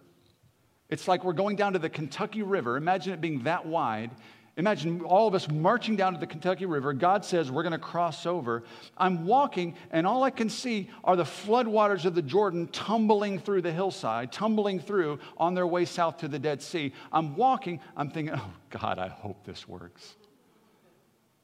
It's 0.89 1.07
like 1.07 1.23
we're 1.23 1.33
going 1.33 1.55
down 1.55 1.73
to 1.73 1.79
the 1.79 1.89
Kentucky 1.89 2.41
River. 2.41 2.75
Imagine 2.75 3.13
it 3.13 3.21
being 3.21 3.43
that 3.43 3.65
wide, 3.65 4.11
Imagine 4.57 5.01
all 5.01 5.29
of 5.29 5.33
us 5.33 5.49
marching 5.49 5.95
down 5.95 6.13
to 6.13 6.19
the 6.19 6.27
Kentucky 6.27 6.65
River. 6.65 6.91
God 6.91 7.23
says 7.23 7.49
we're 7.49 7.63
going 7.63 7.71
to 7.71 7.77
cross 7.77 8.25
over. 8.25 8.63
I'm 8.97 9.25
walking, 9.25 9.75
and 9.91 10.05
all 10.05 10.23
I 10.23 10.29
can 10.29 10.49
see 10.49 10.89
are 11.05 11.15
the 11.15 11.23
floodwaters 11.23 12.03
of 12.03 12.15
the 12.15 12.21
Jordan 12.21 12.67
tumbling 12.67 13.39
through 13.39 13.61
the 13.61 13.71
hillside, 13.71 14.31
tumbling 14.31 14.79
through 14.79 15.19
on 15.37 15.53
their 15.53 15.65
way 15.65 15.85
south 15.85 16.17
to 16.17 16.27
the 16.27 16.37
Dead 16.37 16.61
Sea. 16.61 16.91
I'm 17.13 17.37
walking, 17.37 17.79
I'm 17.95 18.09
thinking, 18.09 18.35
oh, 18.35 18.51
God, 18.69 18.99
I 18.99 19.07
hope 19.07 19.45
this 19.45 19.69
works. 19.69 20.15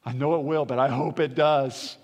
I 0.04 0.12
know 0.12 0.34
it 0.36 0.44
will, 0.44 0.66
but 0.66 0.78
I 0.78 0.88
hope 0.88 1.18
it 1.18 1.34
does. 1.34 1.96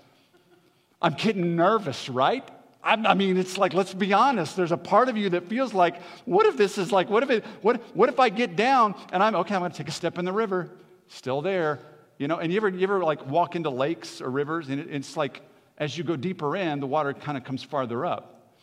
I'm 1.01 1.13
getting 1.13 1.55
nervous, 1.55 2.09
right? 2.09 2.47
I 2.83 3.15
mean, 3.15 3.37
it's 3.37 3.57
like, 3.57 3.73
let's 3.73 3.95
be 3.95 4.13
honest. 4.13 4.55
There's 4.55 4.71
a 4.71 4.77
part 4.77 5.09
of 5.09 5.17
you 5.17 5.31
that 5.31 5.49
feels 5.49 5.73
like, 5.73 5.99
what 6.25 6.45
if 6.45 6.55
this 6.55 6.77
is 6.77 6.91
like, 6.91 7.09
what 7.09 7.23
if 7.23 7.31
it, 7.31 7.43
what, 7.63 7.81
what 7.95 8.09
if 8.09 8.19
I 8.19 8.29
get 8.29 8.55
down 8.55 8.93
and 9.11 9.23
I'm, 9.23 9.33
okay, 9.35 9.55
I'm 9.55 9.61
going 9.61 9.71
to 9.71 9.77
take 9.77 9.87
a 9.87 9.91
step 9.91 10.19
in 10.19 10.25
the 10.25 10.31
river 10.31 10.69
still 11.07 11.41
there. 11.41 11.79
You 12.17 12.27
know, 12.27 12.37
and 12.37 12.51
you 12.51 12.57
ever, 12.57 12.69
you 12.69 12.83
ever 12.83 13.03
like 13.03 13.25
walk 13.27 13.55
into 13.55 13.69
lakes 13.69 14.21
or 14.21 14.29
rivers 14.29 14.69
and 14.69 14.79
it's 14.79 15.17
like 15.17 15.41
as 15.77 15.97
you 15.97 16.03
go 16.03 16.15
deeper 16.15 16.55
in, 16.55 16.79
the 16.79 16.87
water 16.87 17.13
kind 17.13 17.37
of 17.37 17.43
comes 17.43 17.63
farther 17.63 18.05
up. 18.05 18.53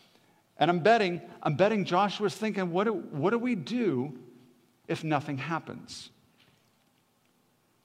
And 0.59 0.71
I'm 0.71 0.81
betting, 0.81 1.21
I'm 1.43 1.57
betting 1.57 1.85
Joshua's 1.85 2.35
thinking, 2.35 2.71
what 2.71 2.85
do, 2.85 2.93
what 2.93 3.31
do 3.31 3.39
we 3.39 3.55
do 3.55 4.19
if 4.89 5.05
nothing 5.05 5.39
happens? 5.39 6.11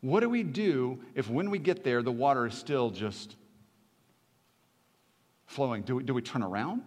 What 0.01 0.21
do 0.21 0.29
we 0.29 0.43
do 0.43 0.99
if 1.15 1.29
when 1.29 1.49
we 1.49 1.59
get 1.59 1.83
there, 1.83 2.01
the 2.01 2.11
water 2.11 2.45
is 2.45 2.53
still 2.53 2.89
just 2.89 3.35
flowing? 5.47 5.81
Do 5.81 5.97
we, 5.97 6.03
do 6.03 6.13
we 6.13 6.21
turn 6.21 6.43
around? 6.43 6.83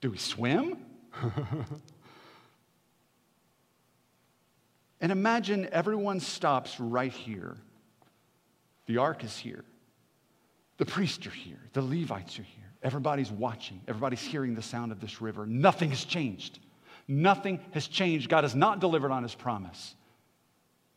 Do 0.00 0.10
we 0.10 0.18
swim? 0.18 0.78
and 5.00 5.12
imagine 5.12 5.68
everyone 5.72 6.20
stops 6.20 6.78
right 6.80 7.12
here. 7.12 7.56
The 8.86 8.98
ark 8.98 9.24
is 9.24 9.36
here. 9.36 9.64
The 10.76 10.86
priests 10.86 11.26
are 11.26 11.30
here. 11.30 11.60
The 11.72 11.82
Levites 11.82 12.38
are 12.38 12.42
here. 12.42 12.64
Everybody's 12.82 13.30
watching. 13.30 13.80
Everybody's 13.88 14.20
hearing 14.20 14.54
the 14.54 14.62
sound 14.62 14.92
of 14.92 15.00
this 15.00 15.20
river. 15.20 15.46
Nothing 15.46 15.90
has 15.90 16.04
changed. 16.04 16.58
Nothing 17.08 17.60
has 17.72 17.86
changed. 17.86 18.28
God 18.28 18.44
has 18.44 18.54
not 18.54 18.80
delivered 18.80 19.10
on 19.10 19.22
his 19.22 19.34
promise. 19.34 19.94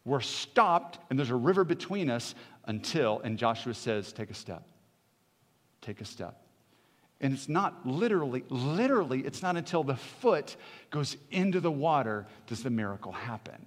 We're 0.04 0.22
stopped, 0.22 1.00
and 1.10 1.20
there's 1.20 1.32
a 1.32 1.36
river 1.36 1.64
between 1.64 2.10
us 2.10 2.34
until, 2.66 3.20
and 3.24 3.38
Joshua 3.38 3.74
says, 3.74 4.14
Take 4.14 4.30
a 4.30 4.34
step. 4.34 4.64
Take 5.82 6.02
a 6.02 6.06
step. 6.06 6.42
And 7.20 7.34
it's 7.34 7.50
not 7.50 7.86
literally, 7.86 8.44
literally, 8.50 9.22
it's 9.22 9.42
not 9.42 9.58
until 9.58 9.84
the 9.84 9.96
foot 9.96 10.56
goes 10.92 11.18
into 11.32 11.60
the 11.60 11.72
water 11.72 12.28
does 12.46 12.64
the 12.64 12.70
miracle 12.70 13.12
happen. 13.12 13.66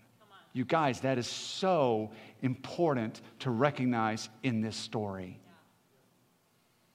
You 0.52 0.64
guys, 0.64 1.00
that 1.00 1.18
is 1.18 1.26
so 1.26 2.10
important 2.42 3.20
to 3.40 3.50
recognize 3.50 4.28
in 4.42 4.60
this 4.60 4.76
story. 4.76 5.38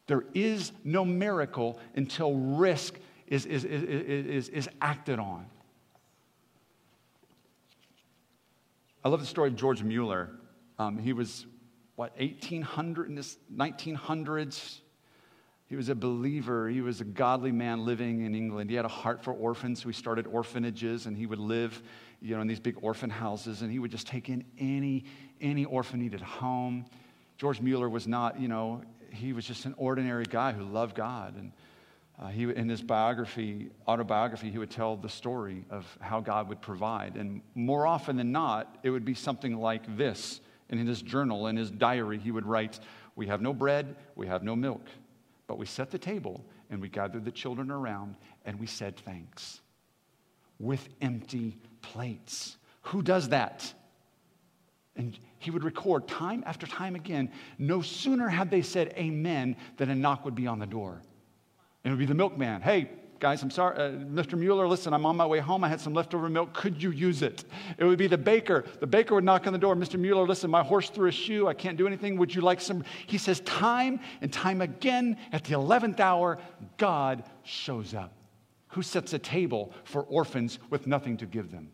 There 0.08 0.26
is 0.34 0.72
no 0.84 1.06
miracle 1.06 1.80
until 1.96 2.36
risk 2.36 2.96
is, 3.28 3.46
is, 3.46 3.64
is, 3.64 4.50
is, 4.50 4.70
acted 4.82 5.18
on. 5.18 5.48
I 9.04 9.10
love 9.10 9.20
the 9.20 9.26
story 9.26 9.50
of 9.50 9.56
George 9.56 9.82
Mueller. 9.82 10.30
Um, 10.78 10.98
he 10.98 11.14
was, 11.14 11.48
what, 11.96 12.12
1800 12.20 13.10
in 13.10 13.16
the 13.16 13.36
1900s? 13.56 14.80
He 15.68 15.76
was 15.76 15.90
a 15.90 15.96
believer. 15.96 16.70
He 16.70 16.82
was 16.82 17.02
a 17.02 17.04
godly 17.04 17.52
man 17.52 17.86
living 17.86 18.26
in 18.26 18.36
England. 18.36 18.70
He 18.70 18.76
had 18.76 18.86
a 18.86 18.90
heart 18.90 19.24
for 19.24 19.34
orphans, 19.34 19.82
so 19.82 19.90
he 19.90 19.94
started 19.94 20.28
orphanages, 20.28 21.08
and 21.08 21.18
he 21.18 21.26
would 21.26 21.40
live, 21.40 21.82
you 22.26 22.36
know, 22.36 22.42
in 22.42 22.48
these 22.48 22.60
big 22.60 22.78
orphan 22.82 23.12
houses, 23.12 23.62
and 23.62 23.72
he 23.72 23.78
would 23.78 23.92
just 23.92 24.08
take 24.08 24.30
in 24.30 24.44
any, 24.58 25.06
any 25.42 25.64
orphan 25.64 26.00
needed 26.00 26.22
home. 26.22 26.86
George 27.38 27.62
Mueller 27.62 27.88
was 27.88 28.08
not, 28.08 28.40
you 28.40 28.48
know, 28.48 28.82
he 29.12 29.32
was 29.32 29.46
just 29.46 29.66
an 29.66 29.76
ordinary 29.78 30.26
guy 30.28 30.52
who 30.52 30.64
loved 30.64 30.96
God. 30.96 31.36
And 31.36 31.52
uh, 32.20 32.28
he, 32.30 32.44
in 32.44 32.68
his 32.68 32.82
biography, 32.82 33.70
autobiography, 33.88 34.50
he 34.50 34.58
would 34.58 34.72
tell 34.72 34.98
the 34.98 35.08
story 35.08 35.66
of 35.70 35.86
how 36.02 36.20
God 36.20 36.50
would 36.50 36.62
provide. 36.62 37.16
And 37.16 37.42
more 37.54 37.86
often 37.86 38.18
than 38.18 38.32
not, 38.32 38.80
it 38.82 38.90
would 38.90 39.06
be 39.06 39.14
something 39.14 39.58
like 39.58 39.96
this. 39.96 40.42
And 40.72 40.80
in 40.80 40.88
his 40.88 41.04
journal, 41.04 41.46
in 41.46 41.56
his 41.56 41.70
diary, 41.70 42.18
he 42.18 42.32
would 42.32 42.48
write, 42.48 42.80
We 43.16 43.28
have 43.28 43.40
no 43.40 43.54
bread, 43.54 43.96
we 44.16 44.26
have 44.26 44.42
no 44.42 44.56
milk, 44.56 44.88
but 45.46 45.60
we 45.60 45.68
set 45.68 45.92
the 45.92 46.00
table 46.00 46.44
and 46.72 46.82
we 46.82 46.90
gathered 46.90 47.24
the 47.24 47.32
children 47.32 47.70
around 47.70 48.16
and 48.46 48.60
we 48.60 48.66
said 48.66 48.98
thanks 48.98 49.62
with 50.60 50.88
empty 51.02 51.58
plates. 51.94 52.58
Who 52.84 53.02
does 53.02 53.30
that? 53.30 53.74
And 54.96 55.18
he 55.40 55.52
would 55.52 55.64
record 55.64 56.08
time 56.08 56.44
after 56.46 56.66
time 56.66 56.96
again. 56.96 57.32
No 57.58 57.82
sooner 57.82 58.30
had 58.30 58.50
they 58.50 58.62
said 58.62 58.94
amen 58.98 59.56
than 59.78 59.90
a 59.90 59.96
knock 59.96 60.26
would 60.26 60.36
be 60.36 60.48
on 60.48 60.60
the 60.60 60.66
door. 60.66 61.02
And 61.84 61.92
it 61.92 61.96
would 61.96 62.00
be 62.00 62.06
the 62.06 62.16
milkman. 62.16 62.62
Hey, 62.62 62.90
guys, 63.20 63.44
I'm 63.44 63.52
sorry, 63.52 63.78
uh, 63.78 63.92
Mr. 63.92 64.38
Mueller, 64.38 64.68
listen, 64.68 64.94
I'm 64.94 65.06
on 65.06 65.16
my 65.16 65.26
way 65.26 65.40
home. 65.40 65.64
I 65.64 65.70
had 65.70 65.82
some 65.82 65.94
leftover 65.94 66.30
milk. 66.30 66.54
Could 66.54 66.82
you 66.82 66.92
use 66.92 67.22
it? 67.22 67.44
It 67.78 67.84
would 67.84 67.98
be 67.98 68.08
the 68.08 68.18
baker. 68.18 68.66
The 68.80 68.88
baker 68.88 69.16
would 69.16 69.24
knock 69.24 69.46
on 69.46 69.54
the 69.54 69.60
door. 69.60 69.76
Mr. 69.76 70.00
Mueller, 70.00 70.26
listen, 70.26 70.50
my 70.50 70.64
horse 70.64 70.90
threw 70.90 71.08
a 71.08 71.12
shoe. 71.12 71.48
I 71.48 71.54
can't 71.54 71.78
do 71.78 71.88
anything. 71.88 72.18
Would 72.18 72.34
you 72.34 72.42
like 72.42 72.62
some? 72.62 72.84
He 73.08 73.18
says, 73.18 73.42
time 73.42 74.00
and 74.22 74.32
time 74.32 74.62
again, 74.62 75.18
at 75.32 75.44
the 75.44 75.54
11th 75.54 76.00
hour, 76.00 76.40
God 76.78 77.24
shows 77.44 77.94
up. 77.94 78.14
Who 78.70 78.82
sets 78.82 79.14
a 79.14 79.20
table 79.20 79.74
for 79.84 80.04
orphans 80.04 80.60
with 80.70 80.88
nothing 80.88 81.18
to 81.18 81.26
give 81.26 81.52
them? 81.52 81.70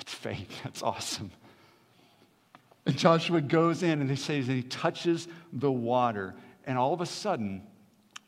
It's 0.00 0.14
faith. 0.14 0.62
That's 0.64 0.82
awesome. 0.82 1.30
And 2.86 2.96
Joshua 2.96 3.40
goes 3.40 3.82
in 3.82 4.00
and 4.00 4.08
he 4.08 4.16
says, 4.16 4.48
and 4.48 4.56
he 4.56 4.62
touches 4.62 5.28
the 5.52 5.70
water. 5.70 6.34
And 6.64 6.78
all 6.78 6.94
of 6.94 7.00
a 7.00 7.06
sudden, 7.06 7.62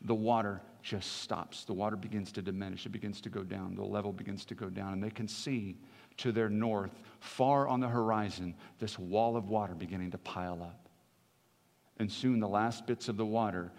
the 0.01 0.15
water 0.15 0.61
just 0.83 1.21
stops. 1.21 1.63
The 1.63 1.73
water 1.73 1.95
begins 1.95 2.31
to 2.33 2.41
diminish. 2.41 2.85
It 2.85 2.89
begins 2.89 3.21
to 3.21 3.29
go 3.29 3.43
down. 3.43 3.75
The 3.75 3.83
level 3.83 4.11
begins 4.11 4.45
to 4.45 4.55
go 4.55 4.69
down. 4.69 4.93
And 4.93 5.03
they 5.03 5.09
can 5.09 5.27
see 5.27 5.77
to 6.17 6.31
their 6.31 6.49
north, 6.49 6.91
far 7.19 7.67
on 7.67 7.79
the 7.79 7.87
horizon, 7.87 8.53
this 8.79 8.99
wall 8.99 9.35
of 9.35 9.49
water 9.49 9.73
beginning 9.73 10.11
to 10.11 10.17
pile 10.19 10.61
up. 10.61 10.89
And 11.97 12.11
soon 12.11 12.39
the 12.39 12.47
last 12.47 12.85
bits 12.85 13.09
of 13.09 13.17
the 13.17 13.25
water 13.25 13.71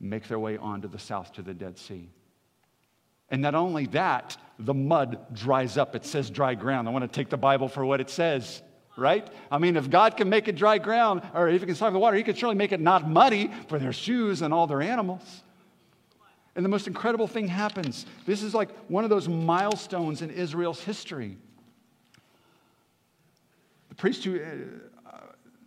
make 0.00 0.28
their 0.28 0.38
way 0.38 0.56
onto 0.56 0.88
the 0.88 0.98
south 0.98 1.32
to 1.34 1.42
the 1.42 1.54
Dead 1.54 1.78
Sea. 1.78 2.10
And 3.30 3.42
not 3.42 3.54
only 3.54 3.86
that, 3.88 4.36
the 4.58 4.74
mud 4.74 5.18
dries 5.32 5.76
up. 5.76 5.94
It 5.94 6.04
says 6.04 6.30
dry 6.30 6.54
ground. 6.54 6.88
I 6.88 6.90
want 6.90 7.02
to 7.02 7.08
take 7.08 7.28
the 7.28 7.36
Bible 7.36 7.68
for 7.68 7.84
what 7.84 8.00
it 8.00 8.10
says 8.10 8.62
right? 8.98 9.26
I 9.50 9.58
mean, 9.58 9.76
if 9.76 9.88
God 9.88 10.16
can 10.16 10.28
make 10.28 10.48
it 10.48 10.56
dry 10.56 10.78
ground, 10.78 11.22
or 11.32 11.48
if 11.48 11.60
He 11.60 11.66
can 11.66 11.74
stop 11.74 11.92
the 11.92 11.98
water, 11.98 12.16
He 12.16 12.22
can 12.22 12.34
surely 12.34 12.56
make 12.56 12.72
it 12.72 12.80
not 12.80 13.08
muddy 13.08 13.50
for 13.68 13.78
their 13.78 13.92
shoes 13.92 14.42
and 14.42 14.52
all 14.52 14.66
their 14.66 14.82
animals. 14.82 15.42
And 16.56 16.64
the 16.64 16.68
most 16.68 16.88
incredible 16.88 17.28
thing 17.28 17.46
happens. 17.46 18.04
This 18.26 18.42
is 18.42 18.52
like 18.52 18.70
one 18.88 19.04
of 19.04 19.10
those 19.10 19.28
milestones 19.28 20.22
in 20.22 20.30
Israel's 20.30 20.80
history. 20.80 21.38
The 23.88 23.94
priest 23.94 24.24
who, 24.24 24.40
uh, 25.06 25.10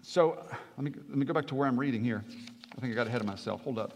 so 0.01 0.43
let 0.77 0.83
me, 0.83 0.91
let 1.07 1.17
me 1.17 1.25
go 1.25 1.33
back 1.33 1.47
to 1.47 1.55
where 1.55 1.67
I'm 1.67 1.79
reading 1.79 2.03
here. 2.03 2.23
I 2.75 2.81
think 2.81 2.91
I 2.91 2.95
got 2.95 3.07
ahead 3.07 3.21
of 3.21 3.27
myself. 3.27 3.61
Hold 3.61 3.79
up. 3.79 3.93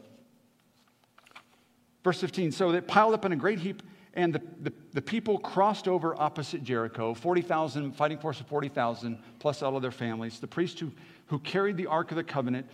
Verse 2.06 2.22
15. 2.22 2.52
So 2.52 2.72
they 2.72 2.82
piled 2.82 3.16
up 3.16 3.26
in 3.26 3.32
a 3.32 3.36
great 3.36 3.58
heap 3.58 3.82
and 4.14 4.32
the, 4.32 4.42
the, 4.62 4.74
the, 4.94 5.02
people 5.02 5.40
crossed 5.40 5.88
over 5.88 6.16
opposite 6.22 6.64
Jericho 6.64 7.16
40,000, 7.16 7.94
fighting 7.94 8.20
force 8.20 8.40
of 8.40 8.46
40,000, 8.46 9.18
plus 9.40 9.64
all 9.64 9.76
of 9.76 9.82
their 9.82 9.90
families. 9.90 10.40
The 10.40 10.46
priests 10.46 10.80
who, 10.80 10.92
who 11.26 11.40
carried 11.40 11.78
the 11.78 11.88
Ark 11.88 12.12
of 12.12 12.18
the 12.18 12.24
Covenant 12.24 12.68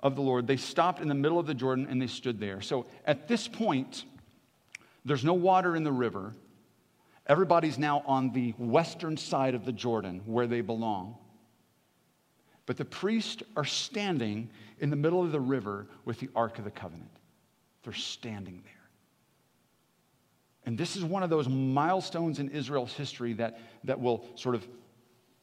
of 0.00 0.16
the 0.16 0.22
Lord, 0.22 0.46
they 0.46 0.56
stopped 0.56 1.02
in 1.02 1.08
the 1.08 1.14
middle 1.14 1.38
of 1.38 1.46
the 1.46 1.52
Jordan 1.52 1.86
and 1.90 2.00
they 2.00 2.06
stood 2.06 2.40
there. 2.40 2.62
So 2.62 2.86
at 3.04 3.28
this 3.28 3.46
point, 3.46 4.06
there's 5.04 5.22
no 5.22 5.34
water 5.34 5.76
in 5.76 5.84
the 5.84 5.92
river. 5.92 6.32
Everybody's 7.26 7.78
now 7.78 8.02
on 8.06 8.32
the 8.32 8.52
western 8.52 9.18
side 9.18 9.54
of 9.54 9.66
the 9.66 9.72
Jordan 9.72 10.22
where 10.24 10.46
they 10.46 10.62
belong. 10.62 11.18
But 12.64 12.78
the 12.78 12.86
priests 12.86 13.42
are 13.54 13.66
standing 13.66 14.48
in 14.78 14.88
the 14.88 14.96
middle 14.96 15.22
of 15.22 15.30
the 15.30 15.40
river 15.40 15.88
with 16.06 16.20
the 16.20 16.30
Ark 16.34 16.58
of 16.58 16.64
the 16.64 16.70
Covenant. 16.70 17.10
They're 17.82 17.92
standing 17.92 18.62
there. 18.64 18.72
And 20.64 20.78
this 20.78 20.96
is 20.96 21.04
one 21.04 21.22
of 21.22 21.30
those 21.30 21.48
milestones 21.48 22.38
in 22.38 22.48
Israel's 22.50 22.92
history 22.92 23.32
that, 23.34 23.58
that 23.84 24.00
will 24.00 24.24
sort 24.36 24.54
of, 24.54 24.66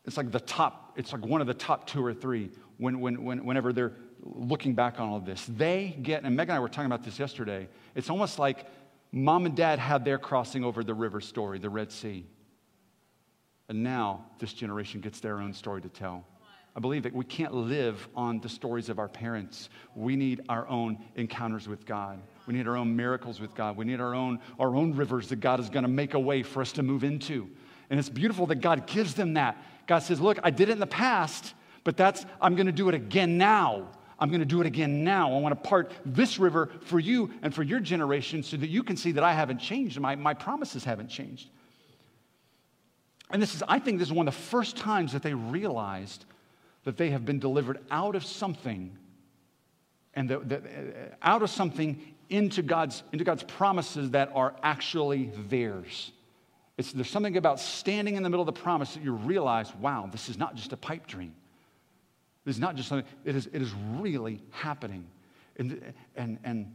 it's 0.05 0.15
like 0.15 0.31
the 0.31 0.39
top, 0.39 0.93
it's 0.95 1.11
like 1.11 1.25
one 1.25 1.41
of 1.41 1.47
the 1.47 1.53
top 1.53 1.87
two 1.87 2.03
or 2.03 2.13
three 2.13 2.51
when, 2.77 3.01
when, 3.01 3.23
when, 3.23 3.45
whenever 3.45 3.73
they're 3.73 3.93
looking 4.21 4.73
back 4.73 4.99
on 4.99 5.09
all 5.09 5.17
of 5.17 5.25
this. 5.25 5.45
They 5.45 5.97
get, 6.01 6.23
and 6.23 6.35
Meg 6.35 6.47
and 6.49 6.55
I 6.55 6.59
were 6.59 6.69
talking 6.69 6.85
about 6.85 7.03
this 7.03 7.19
yesterday, 7.19 7.67
it's 7.95 8.09
almost 8.09 8.39
like 8.39 8.65
mom 9.11 9.45
and 9.45 9.55
dad 9.55 9.79
had 9.79 10.05
their 10.05 10.17
crossing 10.17 10.63
over 10.63 10.83
the 10.83 10.93
river 10.93 11.19
story, 11.19 11.59
the 11.59 11.69
Red 11.69 11.91
Sea. 11.91 12.25
And 13.67 13.83
now 13.83 14.25
this 14.39 14.53
generation 14.53 15.01
gets 15.01 15.19
their 15.19 15.39
own 15.39 15.53
story 15.53 15.81
to 15.81 15.89
tell. 15.89 16.25
I 16.79 16.81
believe 16.81 17.03
that 17.03 17.13
we 17.13 17.25
can't 17.25 17.53
live 17.53 18.07
on 18.15 18.39
the 18.39 18.47
stories 18.47 18.87
of 18.87 18.99
our 18.99 19.09
parents. 19.09 19.67
We 19.95 20.15
need 20.15 20.39
our 20.47 20.65
own 20.69 20.97
encounters 21.17 21.67
with 21.67 21.85
God. 21.85 22.21
We 22.47 22.53
need 22.53 22.69
our 22.69 22.77
own 22.77 22.95
miracles 22.95 23.41
with 23.41 23.53
God. 23.53 23.75
We 23.75 23.83
need 23.83 23.99
our 23.99 24.15
own, 24.15 24.39
our 24.57 24.73
own 24.77 24.95
rivers 24.95 25.27
that 25.27 25.41
God 25.41 25.59
is 25.59 25.69
going 25.69 25.83
to 25.83 25.89
make 25.89 26.13
a 26.13 26.19
way 26.19 26.41
for 26.41 26.61
us 26.61 26.71
to 26.71 26.81
move 26.81 27.03
into. 27.03 27.49
And 27.89 27.99
it's 27.99 28.07
beautiful 28.07 28.45
that 28.45 28.61
God 28.61 28.87
gives 28.87 29.13
them 29.13 29.33
that. 29.33 29.61
God 29.87 29.99
says, 29.99 30.21
Look, 30.21 30.39
I 30.41 30.51
did 30.51 30.69
it 30.69 30.71
in 30.71 30.79
the 30.79 30.87
past, 30.87 31.53
but 31.83 31.97
that's, 31.97 32.25
I'm 32.39 32.55
going 32.55 32.67
to 32.67 32.71
do 32.71 32.87
it 32.87 32.95
again 32.95 33.37
now. 33.37 33.89
I'm 34.17 34.29
going 34.29 34.39
to 34.39 34.45
do 34.45 34.61
it 34.61 34.65
again 34.65 35.03
now. 35.03 35.33
I 35.33 35.39
want 35.41 35.61
to 35.61 35.69
part 35.69 35.91
this 36.05 36.39
river 36.39 36.69
for 36.83 36.97
you 37.01 37.29
and 37.41 37.53
for 37.53 37.61
your 37.61 37.81
generation 37.81 38.41
so 38.41 38.55
that 38.55 38.69
you 38.69 38.83
can 38.83 38.95
see 38.95 39.11
that 39.11 39.23
I 39.25 39.33
haven't 39.33 39.57
changed 39.57 39.99
my, 39.99 40.15
my 40.15 40.33
promises 40.33 40.85
haven't 40.85 41.09
changed. 41.09 41.49
And 43.31 43.41
this 43.41 43.53
is, 43.53 43.63
I 43.67 43.79
think, 43.79 43.99
this 43.99 44.07
is 44.07 44.13
one 44.13 44.29
of 44.29 44.33
the 44.33 44.39
first 44.39 44.77
times 44.77 45.11
that 45.11 45.23
they 45.23 45.33
realized 45.33 46.23
that 46.83 46.97
they 46.97 47.09
have 47.09 47.25
been 47.25 47.39
delivered 47.39 47.79
out 47.91 48.15
of 48.15 48.23
something 48.23 48.97
and 50.13 50.31
uh, 50.31 50.39
out 51.21 51.43
of 51.43 51.49
something 51.49 52.01
into 52.29 52.61
God's, 52.61 53.03
into 53.11 53.23
God's 53.23 53.43
promises 53.43 54.11
that 54.11 54.31
are 54.33 54.55
actually 54.63 55.31
theirs. 55.49 56.11
It's, 56.77 56.93
there's 56.93 57.09
something 57.09 57.37
about 57.37 57.59
standing 57.59 58.15
in 58.15 58.23
the 58.23 58.29
middle 58.29 58.47
of 58.47 58.53
the 58.53 58.61
promise 58.61 58.93
that 58.93 59.03
you 59.03 59.13
realize, 59.13 59.73
wow, 59.75 60.07
this 60.11 60.29
is 60.29 60.37
not 60.37 60.55
just 60.55 60.71
a 60.71 60.77
pipe 60.77 61.07
dream. 61.07 61.33
This 62.45 62.55
is 62.55 62.61
not 62.61 62.75
just 62.75 62.89
something, 62.89 63.07
it 63.25 63.35
is, 63.35 63.47
it 63.47 63.61
is 63.61 63.71
really 63.97 64.41
happening. 64.51 65.05
And, 65.57 65.93
and, 66.15 66.39
and 66.43 66.73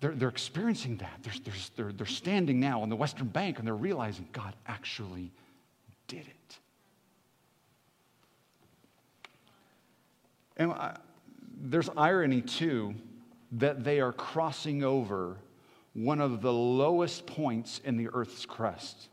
they're, 0.00 0.12
they're 0.12 0.28
experiencing 0.28 0.96
that. 0.96 1.20
They're, 1.22 1.54
they're, 1.76 1.92
they're 1.92 2.06
standing 2.06 2.58
now 2.58 2.82
on 2.82 2.88
the 2.88 2.96
Western 2.96 3.28
Bank 3.28 3.58
and 3.58 3.66
they're 3.66 3.74
realizing 3.74 4.28
God 4.32 4.54
actually 4.66 5.30
did 6.08 6.26
it. 6.26 6.58
And 10.56 10.72
I, 10.72 10.96
there's 11.60 11.88
irony 11.96 12.42
too 12.42 12.94
that 13.52 13.84
they 13.84 14.00
are 14.00 14.12
crossing 14.12 14.82
over 14.82 15.36
one 15.94 16.20
of 16.20 16.40
the 16.40 16.52
lowest 16.52 17.26
points 17.26 17.80
in 17.84 17.96
the 17.96 18.08
earth's 18.12 18.46
crust. 18.46 19.08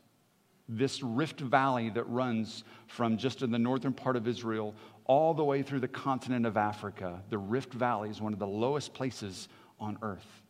This 0.68 1.02
rift 1.04 1.40
valley 1.40 1.90
that 1.90 2.08
runs 2.08 2.64
from 2.88 3.18
just 3.18 3.42
in 3.42 3.52
the 3.52 3.60
northern 3.60 3.94
part 3.94 4.16
of 4.16 4.28
Israel 4.28 4.76
all 5.06 5.34
the 5.34 5.44
way 5.44 5.64
through 5.64 5.80
the 5.80 5.88
continent 5.88 6.46
of 6.46 6.56
Africa. 6.56 7.24
The 7.30 7.38
Rift 7.40 7.74
Valley 7.74 8.12
is 8.12 8.22
one 8.22 8.32
of 8.32 8.38
the 8.38 8.46
lowest 8.46 8.94
places 8.94 9.50
on 9.80 9.98
earth. 10.04 10.44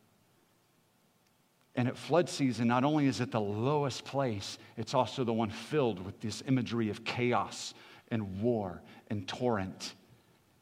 And 1.74 1.88
at 1.88 1.96
flood 1.96 2.28
season, 2.28 2.68
not 2.68 2.84
only 2.84 3.06
is 3.06 3.22
it 3.22 3.30
the 3.30 3.40
lowest 3.40 4.04
place, 4.04 4.58
it's 4.76 4.92
also 4.92 5.24
the 5.24 5.32
one 5.32 5.48
filled 5.48 6.04
with 6.04 6.20
this 6.20 6.42
imagery 6.46 6.90
of 6.90 7.04
chaos 7.04 7.72
and 8.10 8.42
war 8.42 8.82
and 9.08 9.26
torrent. 9.26 9.94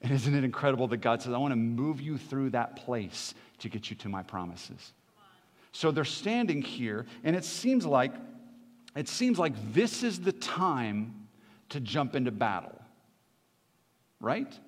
And 0.00 0.12
isn't 0.12 0.34
it 0.34 0.44
incredible 0.44 0.86
that 0.88 0.98
God 0.98 1.22
says, 1.22 1.32
I 1.32 1.38
want 1.38 1.52
to 1.52 1.56
move 1.56 2.00
you 2.00 2.18
through 2.18 2.50
that 2.50 2.76
place 2.76 3.34
to 3.58 3.68
get 3.68 3.90
you 3.90 3.96
to 3.96 4.08
my 4.08 4.22
promises? 4.22 4.92
So 5.72 5.90
they're 5.90 6.04
standing 6.04 6.62
here, 6.62 7.06
and 7.24 7.36
it 7.36 7.44
seems 7.44 7.84
like 7.84 8.12
it 8.96 9.08
seems 9.08 9.38
like 9.38 9.52
this 9.72 10.02
is 10.02 10.20
the 10.20 10.32
time 10.32 11.28
to 11.68 11.80
jump 11.80 12.16
into 12.16 12.30
battle. 12.30 12.80
Right? 14.20 14.58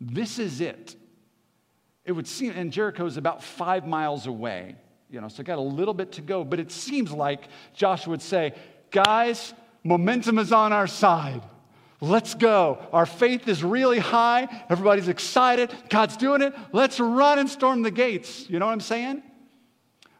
This 0.00 0.38
is 0.38 0.60
it. 0.60 0.96
It 2.04 2.12
would 2.12 2.26
seem, 2.26 2.52
and 2.52 2.72
Jericho 2.72 3.06
is 3.06 3.16
about 3.16 3.42
five 3.42 3.86
miles 3.86 4.26
away, 4.26 4.76
you 5.10 5.20
know, 5.20 5.28
so 5.28 5.42
got 5.42 5.58
a 5.58 5.60
little 5.60 5.94
bit 5.94 6.12
to 6.12 6.20
go, 6.20 6.44
but 6.44 6.58
it 6.58 6.70
seems 6.70 7.12
like 7.12 7.48
Joshua 7.74 8.12
would 8.12 8.22
say, 8.22 8.54
guys, 8.90 9.54
momentum 9.84 10.38
is 10.38 10.52
on 10.52 10.72
our 10.72 10.86
side. 10.86 11.42
Let's 12.00 12.34
go. 12.34 12.86
Our 12.92 13.06
faith 13.06 13.48
is 13.48 13.64
really 13.64 13.98
high. 13.98 14.64
Everybody's 14.68 15.08
excited. 15.08 15.74
God's 15.88 16.16
doing 16.16 16.42
it. 16.42 16.54
Let's 16.72 17.00
run 17.00 17.38
and 17.38 17.48
storm 17.48 17.82
the 17.82 17.90
gates. 17.90 18.48
You 18.50 18.58
know 18.58 18.66
what 18.66 18.72
I'm 18.72 18.80
saying? 18.80 19.22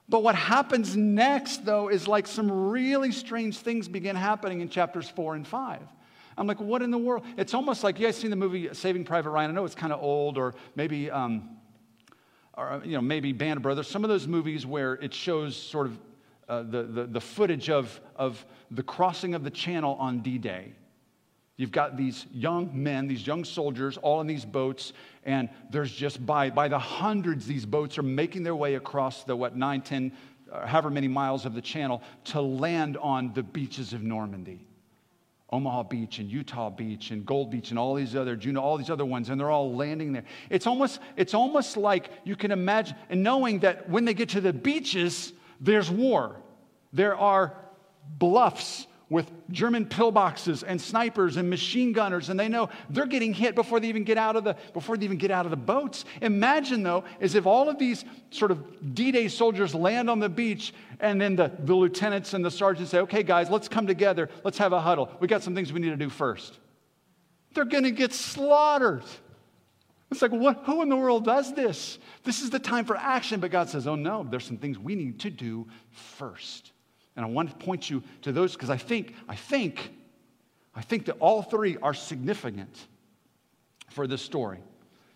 But 0.09 0.23
what 0.23 0.37
happens 0.37 0.97
next, 0.97 1.65
though, 1.65 1.89
is 1.89 2.09
like 2.09 2.27
some 2.27 2.51
really 2.71 3.13
strange 3.13 3.59
things 3.59 3.89
begin 3.89 4.17
happening 4.17 4.61
in 4.61 4.69
chapters 4.69 5.09
four 5.09 5.35
and 5.35 5.47
five. 5.47 5.83
I'm 6.39 6.47
like, 6.47 6.61
what 6.61 6.81
in 6.83 6.91
the 6.91 6.99
world? 6.99 7.25
It's 7.37 7.55
almost 7.55 7.83
like 7.83 7.99
you 7.99 8.07
guys 8.07 8.17
seen 8.17 8.31
the 8.31 8.37
movie 8.37 8.73
Saving 8.73 9.05
Private 9.05 9.31
Ryan. 9.31 9.51
I 9.51 9.55
know 9.55 9.65
it's 9.65 9.75
kind 9.75 9.93
of 9.93 10.03
old, 10.03 10.39
or 10.39 10.55
maybe, 10.77 11.11
um, 11.11 11.57
or 12.55 12.83
you 12.85 12.93
know, 12.93 13.01
maybe 13.01 13.33
Band 13.33 13.57
of 13.57 13.63
Brothers. 13.63 13.89
Some 13.89 14.05
of 14.05 14.11
those 14.11 14.27
movies 14.27 14.65
where 14.65 14.95
it 14.95 15.13
shows 15.13 15.57
sort 15.57 15.87
of 15.87 15.99
uh, 16.49 16.63
the, 16.63 16.83
the, 16.85 17.07
the 17.07 17.21
footage 17.21 17.69
of, 17.69 18.01
of 18.15 18.45
the 18.71 18.83
crossing 18.83 19.35
of 19.35 19.45
the 19.45 19.51
channel 19.51 19.97
on 19.99 20.21
D-Day. 20.21 20.73
You've 21.57 21.73
got 21.73 21.97
these 21.97 22.27
young 22.31 22.71
men, 22.83 23.09
these 23.09 23.27
young 23.27 23.43
soldiers, 23.45 23.97
all 23.97 24.21
in 24.21 24.27
these 24.27 24.45
boats, 24.45 24.93
and 25.25 25.49
there's 25.71 25.91
just 25.91 26.25
by, 26.25 26.51
by 26.51 26.69
the 26.69 26.79
hundreds, 26.79 27.47
these 27.47 27.65
boats 27.65 27.97
are 27.97 28.03
making 28.03 28.43
their 28.43 28.55
way 28.55 28.75
across 28.75 29.25
the, 29.25 29.35
what, 29.35 29.57
nine, 29.57 29.81
ten, 29.81 30.13
uh, 30.53 30.67
however 30.67 30.91
many 30.91 31.09
miles 31.09 31.47
of 31.47 31.55
the 31.55 31.63
channel 31.63 32.03
to 32.25 32.41
land 32.43 32.99
on 32.99 33.33
the 33.33 33.43
beaches 33.43 33.95
of 33.95 34.03
Normandy. 34.03 34.67
Omaha 35.51 35.85
Beach 35.85 36.19
and 36.19 36.29
Utah 36.29 36.69
Beach 36.69 37.11
and 37.13 37.25
Gold 37.25 37.51
Beach 37.51 37.71
and 37.71 37.79
all 37.79 37.95
these 37.95 38.15
other 38.17 38.37
Juno, 38.37 38.61
all 38.61 38.77
these 38.77 38.91
other 38.91 39.07
ones, 39.07 39.31
and 39.31 39.41
they're 39.41 39.51
all 39.51 39.75
landing 39.75 40.13
there. 40.13 40.25
It's 40.51 40.67
almost, 40.67 41.01
it's 41.17 41.35
almost 41.35 41.77
like 41.79 42.11
you 42.25 42.37
can 42.37 42.51
imagine, 42.51 42.97
and 43.09 43.23
knowing 43.23 43.61
that 43.61 43.89
when 43.89 44.05
they 44.05 44.13
get 44.13 44.31
to 44.31 44.41
the 44.43 44.53
beaches, 44.53 45.33
there's 45.61 45.91
war. 45.91 46.37
There 46.93 47.17
are 47.17 47.57
bluffs 48.19 48.87
with 49.09 49.31
German 49.51 49.87
pillboxes 49.87 50.65
and 50.67 50.81
snipers 50.81 51.37
and 51.37 51.49
machine 51.49 51.93
gunners, 51.93 52.29
and 52.29 52.39
they 52.39 52.49
know 52.49 52.69
they're 52.91 53.07
getting 53.07 53.33
hit 53.33 53.55
before 53.55 53.79
they 53.79 53.89
even 53.89 54.03
get 54.03 54.19
out 54.19 54.35
of 54.35 54.45
the 54.45 54.57
before 54.73 54.97
they 54.97 55.05
even 55.05 55.17
get 55.17 55.31
out 55.31 55.47
of 55.47 55.51
the 55.51 55.57
boats. 55.57 56.05
Imagine 56.23 56.83
though, 56.83 57.05
as 57.21 57.35
if 57.35 57.47
all 57.47 57.69
of 57.69 57.79
these 57.79 58.05
sort 58.31 58.51
of 58.51 58.95
D-Day 58.95 59.29
soldiers 59.29 59.75
land 59.75 60.11
on 60.11 60.19
the 60.19 60.29
beach, 60.29 60.75
and 60.99 61.21
then 61.21 61.37
the, 61.37 61.53
the 61.61 61.75
lieutenants 61.75 62.35
and 62.35 62.45
the 62.45 62.51
sergeants 62.51 62.91
say, 62.91 62.99
"Okay, 62.99 63.23
guys, 63.23 63.49
let's 63.49 63.69
come 63.69 63.87
together. 63.87 64.29
Let's 64.43 64.59
have 64.59 64.73
a 64.73 64.81
huddle. 64.81 65.11
We 65.21 65.29
got 65.29 65.43
some 65.43 65.55
things 65.55 65.73
we 65.73 65.81
need 65.81 65.91
to 65.91 65.97
do 65.97 66.11
first. 66.11 66.59
They're 67.55 67.65
to 67.65 67.91
get 67.91 68.13
slaughtered. 68.13 69.05
It's 70.11 70.23
like, 70.23 70.31
what, 70.31 70.63
who 70.65 70.83
in 70.83 70.89
the 70.89 70.97
world 70.97 71.25
does 71.25 71.55
this? 71.55 71.99
This 72.23 72.43
is 72.43 72.51
the 72.51 72.59
time 72.59 72.85
for 72.85 72.97
action. 72.97 73.41
But 73.41 73.51
God 73.51 73.69
says, 73.69 73.87
oh 73.87 73.97
no, 73.97 74.27
there's 74.29 74.45
some 74.45 74.59
things 74.59 74.79
we 74.79 74.95
need 74.95 75.21
to 75.21 75.31
do 75.31 75.67
first. 75.91 76.71
And 77.17 77.25
I 77.25 77.29
want 77.29 77.49
to 77.51 77.57
point 77.65 77.89
you 77.89 78.03
to 78.23 78.33
those 78.33 78.53
because 78.53 78.71
I 78.71 78.77
think, 78.77 79.15
I 79.29 79.35
think, 79.35 79.91
I 80.75 80.83
think 80.83 81.07
that 81.07 81.17
all 81.19 81.43
three 81.43 81.79
are 81.79 81.95
significant 81.95 82.87
for 83.89 84.07
this 84.07 84.21
story. 84.21 84.59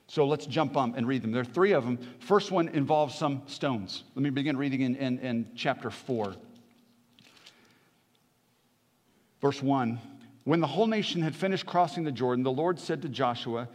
So 0.07 0.27
let's 0.27 0.47
jump 0.47 0.77
on 0.77 0.95
and 0.97 1.07
read 1.07 1.23
them. 1.23 1.31
There 1.31 1.43
are 1.43 1.45
three 1.45 1.73
of 1.73 1.85
them. 1.85 1.99
First 2.19 2.51
one 2.51 2.69
involves 2.69 3.15
some 3.15 3.43
stones. 3.47 4.03
Let 4.17 4.23
me 4.23 4.31
begin 4.31 4.57
reading 4.57 4.81
in, 4.81 4.97
in, 4.97 5.19
in 5.21 5.47
chapter 5.55 5.91
4. 5.91 6.35
Verse 9.41 9.63
1 9.63 10.01
When 10.45 10.61
the 10.61 10.67
whole 10.67 10.87
nation 10.87 11.23
had 11.23 11.37
finished 11.37 11.67
crossing 11.67 12.03
the 12.03 12.11
Jordan, 12.11 12.43
the 12.43 12.51
Lord 12.51 12.79
said 12.79 13.03
to 13.03 13.09
Joshua, 13.09 13.69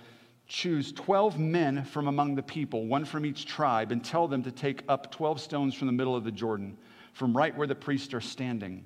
Choose 0.47 0.91
12 0.91 1.39
men 1.39 1.85
from 1.85 2.07
among 2.07 2.35
the 2.35 2.43
people, 2.43 2.85
one 2.85 3.05
from 3.05 3.25
each 3.25 3.45
tribe, 3.45 3.91
and 3.91 4.03
tell 4.03 4.27
them 4.27 4.43
to 4.43 4.51
take 4.51 4.83
up 4.89 5.11
12 5.11 5.39
stones 5.39 5.73
from 5.73 5.87
the 5.87 5.93
middle 5.93 6.15
of 6.15 6.23
the 6.23 6.31
Jordan 6.31 6.77
from 7.15 7.35
right 7.35 7.55
where 7.55 7.65
the 7.65 7.73
priests 7.73 8.13
are 8.13 8.21
standing, 8.21 8.85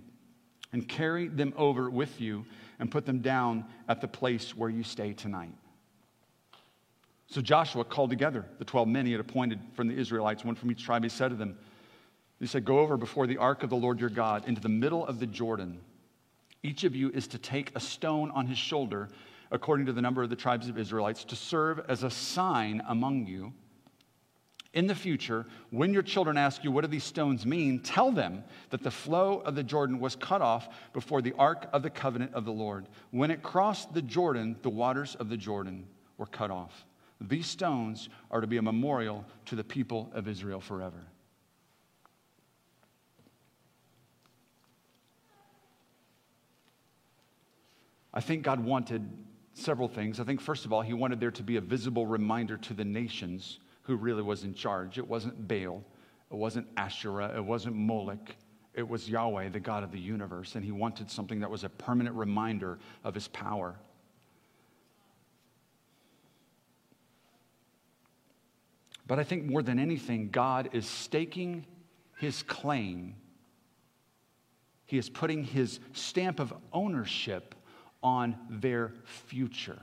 and 0.72 0.88
carry 0.88 1.28
them 1.28 1.52
over 1.58 1.89
with 1.89 2.22
you 2.22 2.46
and 2.78 2.92
put 2.92 3.04
them 3.04 3.20
down 3.20 3.65
at 3.88 4.02
the 4.02 4.08
place 4.08 4.56
where 4.56 4.70
you 4.70 4.84
stay 4.84 5.13
tonight. 5.13 5.54
So 7.26 7.42
Joshua 7.42 7.84
called 7.84 8.12
together 8.12 8.46
the 8.60 8.65
12 8.65 8.88
men 8.88 9.08
he 9.08 9.12
had 9.13 9.20
appointed 9.20 9.60
from 9.74 9.88
the 9.88 9.98
Israelites, 9.98 10.46
one 10.46 10.54
from 10.54 10.70
each 10.70 10.86
tribe. 10.86 11.02
He 11.02 11.10
said 11.10 11.30
to 11.30 11.36
them, 11.36 11.58
He 12.39 12.46
said, 12.46 12.65
Go 12.65 12.78
over 12.78 12.98
before 12.98 13.26
the 13.26 13.38
ark 13.38 13.63
of 13.63 13.72
the 13.72 13.76
Lord 13.76 14.00
your 14.00 14.12
God 14.12 14.48
into 14.48 14.62
the 14.62 14.70
middle 14.70 15.08
of 15.08 15.20
the 15.20 15.28
Jordan. 15.28 15.80
Each 16.62 16.84
of 16.84 16.96
you 16.96 17.10
is 17.10 17.28
to 17.30 17.39
take 17.39 17.72
a 17.76 17.80
stone 17.80 18.30
on 18.30 18.46
his 18.46 18.60
shoulder, 18.60 19.10
according 19.50 19.88
to 19.88 19.94
the 19.94 20.04
number 20.04 20.22
of 20.22 20.30
the 20.30 20.36
tribes 20.36 20.70
of 20.70 20.78
Israelites, 20.78 21.24
to 21.26 21.36
serve 21.36 21.82
as 21.89 22.04
a 22.04 22.12
sign 22.12 22.84
among 22.88 23.26
you 23.26 23.54
in 24.73 24.86
the 24.86 24.95
future, 24.95 25.45
when 25.71 25.93
your 25.93 26.03
children 26.03 26.38
ask 26.38 26.63
you, 26.63 26.71
What 26.71 26.82
do 26.82 26.88
these 26.88 27.03
stones 27.03 27.45
mean? 27.45 27.79
tell 27.79 28.12
them 28.12 28.43
that 28.69 28.84
the 28.84 28.91
flow 28.91 29.39
of 29.39 29.55
the 29.55 29.63
Jordan 29.63 29.99
was 29.99 30.15
cut 30.15 30.41
off 30.41 30.69
before 30.93 31.21
the 31.21 31.34
ark 31.39 31.67
of 31.73 31.82
the 31.82 31.89
covenant 31.89 32.34
of 32.36 32.45
the 32.45 32.51
Lord. 32.51 32.88
When 33.12 33.32
it 33.32 33.41
crossed 33.41 33.93
the 33.93 34.01
Jordan, 34.01 34.58
the 34.62 34.69
waters 34.69 35.15
of 35.15 35.29
the 35.29 35.38
Jordan 35.38 35.88
were 36.17 36.27
cut 36.27 36.51
off. 36.51 36.86
These 37.19 37.47
stones 37.47 38.10
are 38.29 38.41
to 38.41 38.47
be 38.47 38.58
a 38.58 38.62
memorial 38.62 39.25
to 39.47 39.55
the 39.55 39.63
people 39.63 40.12
of 40.13 40.27
Israel 40.27 40.62
forever. 40.62 41.03
I 48.13 48.21
think 48.21 48.43
God 48.43 48.60
wanted 48.60 49.10
several 49.53 49.88
things. 49.88 50.19
I 50.19 50.23
think, 50.23 50.41
first 50.41 50.65
of 50.65 50.73
all, 50.73 50.82
He 50.82 50.93
wanted 50.93 51.19
there 51.19 51.32
to 51.32 51.43
be 51.43 51.58
a 51.58 51.62
visible 51.62 52.05
reminder 52.05 52.58
to 52.58 52.73
the 52.73 52.86
nations 52.86 53.60
who 53.89 53.97
really 53.97 54.21
was 54.21 54.43
in 54.43 54.54
charge. 54.54 54.99
It 54.99 55.08
wasn't 55.08 55.47
Baal, 55.47 55.84
it 56.32 56.36
wasn't 56.36 56.67
Asherah, 56.78 57.34
it 57.36 57.43
wasn't 57.43 57.75
Moloch. 57.75 58.36
It 58.75 58.88
was 58.88 59.10
Yahweh, 59.10 59.49
the 59.49 59.60
God 59.60 59.84
of 59.84 59.91
the 59.91 59.99
universe, 59.99 60.54
and 60.54 60.63
he 60.63 60.71
wanted 60.71 61.10
something 61.10 61.39
that 61.39 61.49
was 61.49 61.63
a 61.63 61.69
permanent 61.69 62.15
reminder 62.15 62.78
of 63.04 63.15
his 63.15 63.28
power. 63.28 63.75
But 69.08 69.17
I 69.17 69.23
think 69.23 69.45
more 69.45 69.63
than 69.63 69.80
anything, 69.80 70.30
God 70.30 70.69
is 70.71 70.88
staking 70.88 71.65
his 72.19 72.43
claim. 72.43 73.15
He 74.86 74.99
is 74.99 75.10
putting 75.10 75.43
his 75.43 75.80
stamp 75.93 76.39
of 76.39 76.54
ownership 76.71 77.56
on 78.04 78.38
their 78.52 78.93
future. 79.04 79.80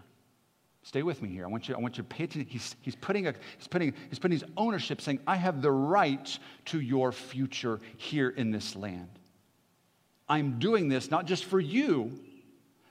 Stay 0.86 1.02
with 1.02 1.20
me 1.20 1.28
here. 1.28 1.44
I 1.44 1.48
want 1.48 1.68
you, 1.68 1.74
I 1.74 1.80
want 1.80 1.96
you 1.96 2.04
to 2.04 2.08
pay 2.08 2.22
attention. 2.22 2.48
He's, 2.48 2.76
he's, 2.80 2.94
putting 2.94 3.26
a, 3.26 3.34
he's, 3.58 3.66
putting, 3.66 3.92
he's 4.08 4.20
putting 4.20 4.38
his 4.38 4.48
ownership 4.56 5.00
saying, 5.00 5.18
I 5.26 5.34
have 5.34 5.60
the 5.60 5.72
right 5.72 6.38
to 6.66 6.78
your 6.78 7.10
future 7.10 7.80
here 7.96 8.28
in 8.28 8.52
this 8.52 8.76
land. 8.76 9.08
I'm 10.28 10.60
doing 10.60 10.88
this 10.88 11.10
not 11.10 11.26
just 11.26 11.46
for 11.46 11.58
you, 11.58 12.12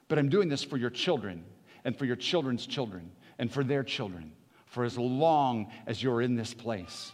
but 0.10 0.20
I'm 0.20 0.28
doing 0.28 0.50
this 0.50 0.62
for 0.62 0.76
your 0.76 0.90
children 0.90 1.46
and 1.86 1.98
for 1.98 2.04
your 2.04 2.18
children's 2.18 2.68
children 2.68 3.10
and 3.40 3.50
for 3.50 3.64
their 3.64 3.82
children 3.82 4.34
for 4.66 4.84
as 4.84 4.98
long 4.98 5.72
as 5.88 6.04
you're 6.04 6.22
in 6.22 6.36
this 6.36 6.54
place. 6.54 7.14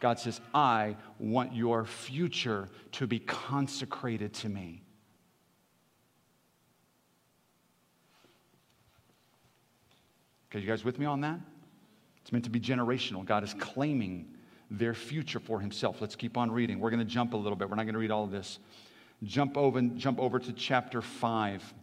God 0.00 0.18
says, 0.18 0.40
I 0.52 0.96
want 1.20 1.54
your 1.54 1.84
future 1.84 2.68
to 2.92 3.06
be 3.06 3.20
consecrated 3.20 4.34
to 4.34 4.48
me. 4.48 4.82
Okay, 10.50 10.60
you 10.60 10.66
guys 10.66 10.84
with 10.84 10.98
me 10.98 11.06
on 11.06 11.20
that? 11.20 11.38
It's 12.22 12.32
meant 12.32 12.44
to 12.44 12.50
be 12.50 12.60
generational. 12.60 13.24
God 13.24 13.44
is 13.44 13.54
claiming 13.54 14.26
their 14.70 14.94
future 14.94 15.38
for 15.38 15.60
himself. 15.60 16.00
Let's 16.00 16.16
keep 16.16 16.36
on 16.36 16.50
reading. 16.50 16.80
We're 16.80 16.90
going 16.90 17.00
to 17.00 17.12
jump 17.12 17.34
a 17.34 17.36
little 17.36 17.56
bit. 17.56 17.70
We're 17.70 17.76
not 17.76 17.84
going 17.84 17.94
to 17.94 18.00
read 18.00 18.10
all 18.10 18.24
of 18.24 18.30
this. 18.30 18.58
Jump 19.22 19.56
over, 19.56 19.80
jump 19.80 20.18
over 20.18 20.38
to 20.38 20.52
chapter 20.52 21.02
5. 21.02 21.74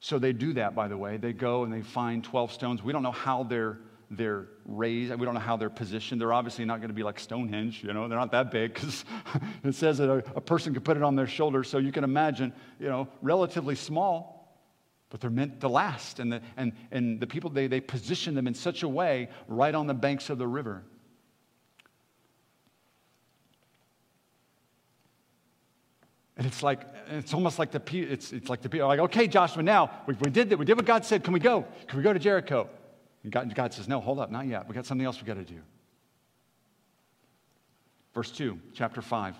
So 0.00 0.18
they 0.18 0.32
do 0.32 0.54
that, 0.54 0.74
by 0.74 0.88
the 0.88 0.96
way. 0.96 1.16
They 1.16 1.32
go 1.32 1.64
and 1.64 1.72
they 1.72 1.82
find 1.82 2.24
12 2.24 2.52
stones. 2.52 2.82
We 2.82 2.92
don't 2.92 3.02
know 3.02 3.12
how 3.12 3.44
they're, 3.44 3.78
they're 4.10 4.48
raised. 4.64 5.14
We 5.14 5.26
don't 5.26 5.34
know 5.34 5.40
how 5.40 5.56
they're 5.56 5.68
positioned. 5.68 6.20
They're 6.20 6.32
obviously 6.32 6.64
not 6.64 6.78
going 6.78 6.88
to 6.88 6.94
be 6.94 7.02
like 7.02 7.20
Stonehenge, 7.20 7.84
you 7.84 7.92
know. 7.92 8.08
They're 8.08 8.18
not 8.18 8.32
that 8.32 8.50
big 8.50 8.74
because 8.74 9.04
it 9.64 9.74
says 9.74 9.98
that 9.98 10.08
a, 10.08 10.24
a 10.34 10.40
person 10.40 10.74
could 10.74 10.84
put 10.84 10.96
it 10.96 11.02
on 11.02 11.14
their 11.16 11.26
shoulder. 11.26 11.62
So 11.62 11.78
you 11.78 11.92
can 11.92 12.02
imagine, 12.02 12.52
you 12.78 12.88
know, 12.88 13.08
relatively 13.20 13.74
small 13.74 14.39
but 15.10 15.20
they're 15.20 15.28
meant 15.28 15.60
to 15.60 15.68
last. 15.68 16.20
And 16.20 16.32
the, 16.32 16.40
and, 16.56 16.72
and 16.90 17.20
the 17.20 17.26
people, 17.26 17.50
they, 17.50 17.66
they 17.66 17.80
position 17.80 18.34
them 18.34 18.46
in 18.46 18.54
such 18.54 18.84
a 18.84 18.88
way 18.88 19.28
right 19.48 19.74
on 19.74 19.86
the 19.86 19.94
banks 19.94 20.30
of 20.30 20.38
the 20.38 20.46
river. 20.46 20.82
And 26.36 26.46
it's 26.46 26.62
like, 26.62 26.80
it's 27.10 27.34
almost 27.34 27.58
like 27.58 27.70
the, 27.70 27.82
it's, 28.10 28.32
it's 28.32 28.48
like 28.48 28.62
the 28.62 28.68
people 28.70 28.86
are 28.86 28.88
like, 28.88 29.00
okay, 29.00 29.26
Joshua, 29.26 29.62
now 29.62 29.90
we, 30.06 30.14
we 30.14 30.30
did 30.30 30.48
that. 30.48 30.58
We 30.58 30.64
did 30.64 30.76
what 30.76 30.86
God 30.86 31.04
said. 31.04 31.22
Can 31.22 31.34
we 31.34 31.40
go? 31.40 31.66
Can 31.86 31.98
we 31.98 32.02
go 32.02 32.14
to 32.14 32.18
Jericho? 32.18 32.70
And 33.24 33.32
God, 33.32 33.54
God 33.54 33.74
says, 33.74 33.88
no, 33.88 34.00
hold 34.00 34.20
up, 34.20 34.30
not 34.30 34.46
yet. 34.46 34.66
We 34.66 34.74
got 34.74 34.86
something 34.86 35.04
else 35.04 35.20
we 35.20 35.26
got 35.26 35.34
to 35.34 35.44
do. 35.44 35.60
Verse 38.14 38.30
2, 38.30 38.58
chapter 38.72 39.02
5. 39.02 39.36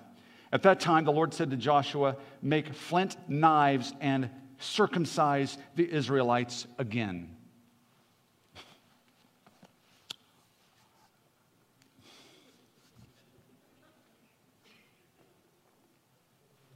At 0.53 0.63
that 0.65 0.81
time, 0.81 1.05
the 1.05 1.13
Lord 1.13 1.33
said 1.33 1.51
to 1.51 1.57
Joshua, 1.57 2.17
Make 2.43 2.75
flint 2.75 3.17
knives 3.29 3.95
and 4.01 4.29
circumcise 4.61 5.59
the 5.75 5.91
Israelites 5.91 6.67
again. 6.79 7.37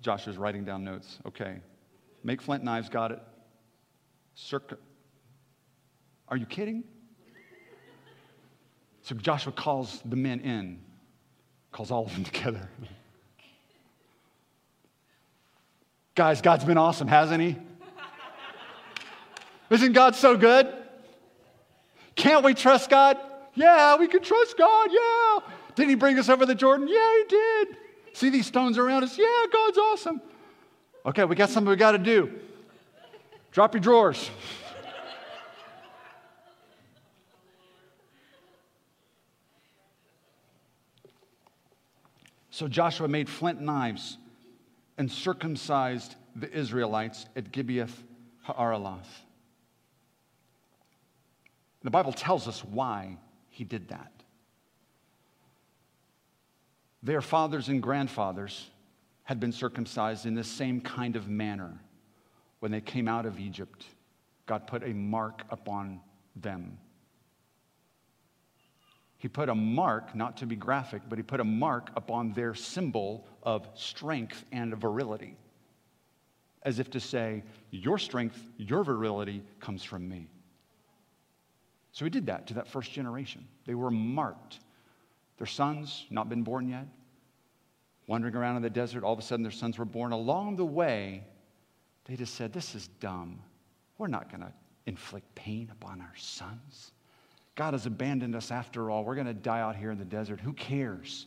Joshua's 0.00 0.36
writing 0.36 0.64
down 0.64 0.84
notes. 0.84 1.18
Okay. 1.26 1.56
Make 2.22 2.42
flint 2.42 2.62
knives, 2.62 2.90
got 2.90 3.10
it. 3.10 3.20
Circ- 4.34 4.78
Are 6.28 6.36
you 6.36 6.44
kidding? 6.44 6.84
So 9.02 9.14
Joshua 9.14 9.52
calls 9.52 10.02
the 10.04 10.16
men 10.16 10.40
in, 10.40 10.80
calls 11.72 11.90
all 11.90 12.06
of 12.06 12.12
them 12.14 12.24
together. 12.32 12.68
Guys, 16.14 16.40
God's 16.40 16.64
been 16.64 16.78
awesome, 16.78 17.08
hasn't 17.08 17.42
He? 17.42 17.56
Isn't 19.70 19.92
God 19.92 20.14
so 20.14 20.36
good? 20.36 20.72
Can't 22.16 22.44
we 22.44 22.54
trust 22.54 22.90
God? 22.90 23.18
Yeah, 23.54 23.96
we 23.96 24.08
can 24.08 24.22
trust 24.22 24.56
God. 24.56 24.90
Yeah. 24.90 25.38
didn't 25.74 25.90
He 25.90 25.94
bring 25.94 26.18
us 26.18 26.28
over 26.28 26.46
the 26.46 26.54
Jordan? 26.54 26.88
Yeah, 26.88 27.12
He 27.18 27.24
did. 27.28 27.76
See 28.12 28.30
these 28.30 28.46
stones 28.46 28.78
around 28.78 29.04
us? 29.04 29.18
Yeah, 29.18 29.46
God's 29.52 29.78
awesome. 29.78 30.20
Okay, 31.06 31.24
we 31.24 31.34
got 31.36 31.50
something 31.50 31.68
we 31.68 31.76
got 31.76 31.92
to 31.92 31.98
do. 31.98 32.32
Drop 33.52 33.74
your 33.74 33.80
drawers. 33.80 34.30
So 42.50 42.68
Joshua 42.68 43.08
made 43.08 43.28
flint 43.28 43.60
knives 43.60 44.16
and 44.96 45.10
circumcised 45.10 46.14
the 46.36 46.48
Israelites 46.56 47.26
at 47.34 47.50
Gibeath 47.50 47.90
Haaraloth. 48.46 49.23
The 51.84 51.90
Bible 51.90 52.12
tells 52.12 52.48
us 52.48 52.64
why 52.64 53.18
he 53.50 53.62
did 53.62 53.88
that. 53.88 54.10
Their 57.02 57.20
fathers 57.20 57.68
and 57.68 57.82
grandfathers 57.82 58.70
had 59.24 59.38
been 59.38 59.52
circumcised 59.52 60.24
in 60.24 60.34
the 60.34 60.44
same 60.44 60.80
kind 60.80 61.14
of 61.14 61.28
manner 61.28 61.78
when 62.60 62.72
they 62.72 62.80
came 62.80 63.06
out 63.06 63.26
of 63.26 63.38
Egypt. 63.38 63.84
God 64.46 64.66
put 64.66 64.82
a 64.82 64.94
mark 64.94 65.42
upon 65.50 66.00
them. 66.34 66.78
He 69.18 69.28
put 69.28 69.50
a 69.50 69.54
mark, 69.54 70.14
not 70.14 70.38
to 70.38 70.46
be 70.46 70.56
graphic, 70.56 71.02
but 71.08 71.18
he 71.18 71.22
put 71.22 71.40
a 71.40 71.44
mark 71.44 71.90
upon 71.96 72.32
their 72.32 72.54
symbol 72.54 73.26
of 73.42 73.68
strength 73.74 74.44
and 74.52 74.74
virility. 74.76 75.36
As 76.62 76.78
if 76.78 76.90
to 76.90 77.00
say, 77.00 77.42
Your 77.70 77.98
strength, 77.98 78.42
your 78.56 78.84
virility 78.84 79.42
comes 79.60 79.82
from 79.82 80.08
me. 80.08 80.28
So 81.94 82.04
he 82.04 82.10
did 82.10 82.26
that 82.26 82.48
to 82.48 82.54
that 82.54 82.66
first 82.66 82.90
generation. 82.90 83.46
They 83.66 83.76
were 83.76 83.90
marked. 83.90 84.58
Their 85.38 85.46
sons, 85.46 86.06
not 86.10 86.28
been 86.28 86.42
born 86.42 86.68
yet, 86.68 86.88
wandering 88.08 88.34
around 88.34 88.56
in 88.56 88.62
the 88.62 88.70
desert, 88.70 89.04
all 89.04 89.12
of 89.12 89.18
a 89.20 89.22
sudden 89.22 89.44
their 89.44 89.52
sons 89.52 89.78
were 89.78 89.84
born. 89.84 90.10
Along 90.10 90.56
the 90.56 90.64
way, 90.64 91.24
they 92.06 92.16
just 92.16 92.34
said, 92.34 92.52
This 92.52 92.74
is 92.74 92.88
dumb. 92.98 93.40
We're 93.96 94.08
not 94.08 94.28
going 94.28 94.40
to 94.40 94.52
inflict 94.86 95.32
pain 95.36 95.70
upon 95.70 96.00
our 96.00 96.12
sons. 96.16 96.90
God 97.54 97.74
has 97.74 97.86
abandoned 97.86 98.34
us 98.34 98.50
after 98.50 98.90
all. 98.90 99.04
We're 99.04 99.14
going 99.14 99.28
to 99.28 99.32
die 99.32 99.60
out 99.60 99.76
here 99.76 99.92
in 99.92 99.98
the 99.98 100.04
desert. 100.04 100.40
Who 100.40 100.52
cares? 100.52 101.26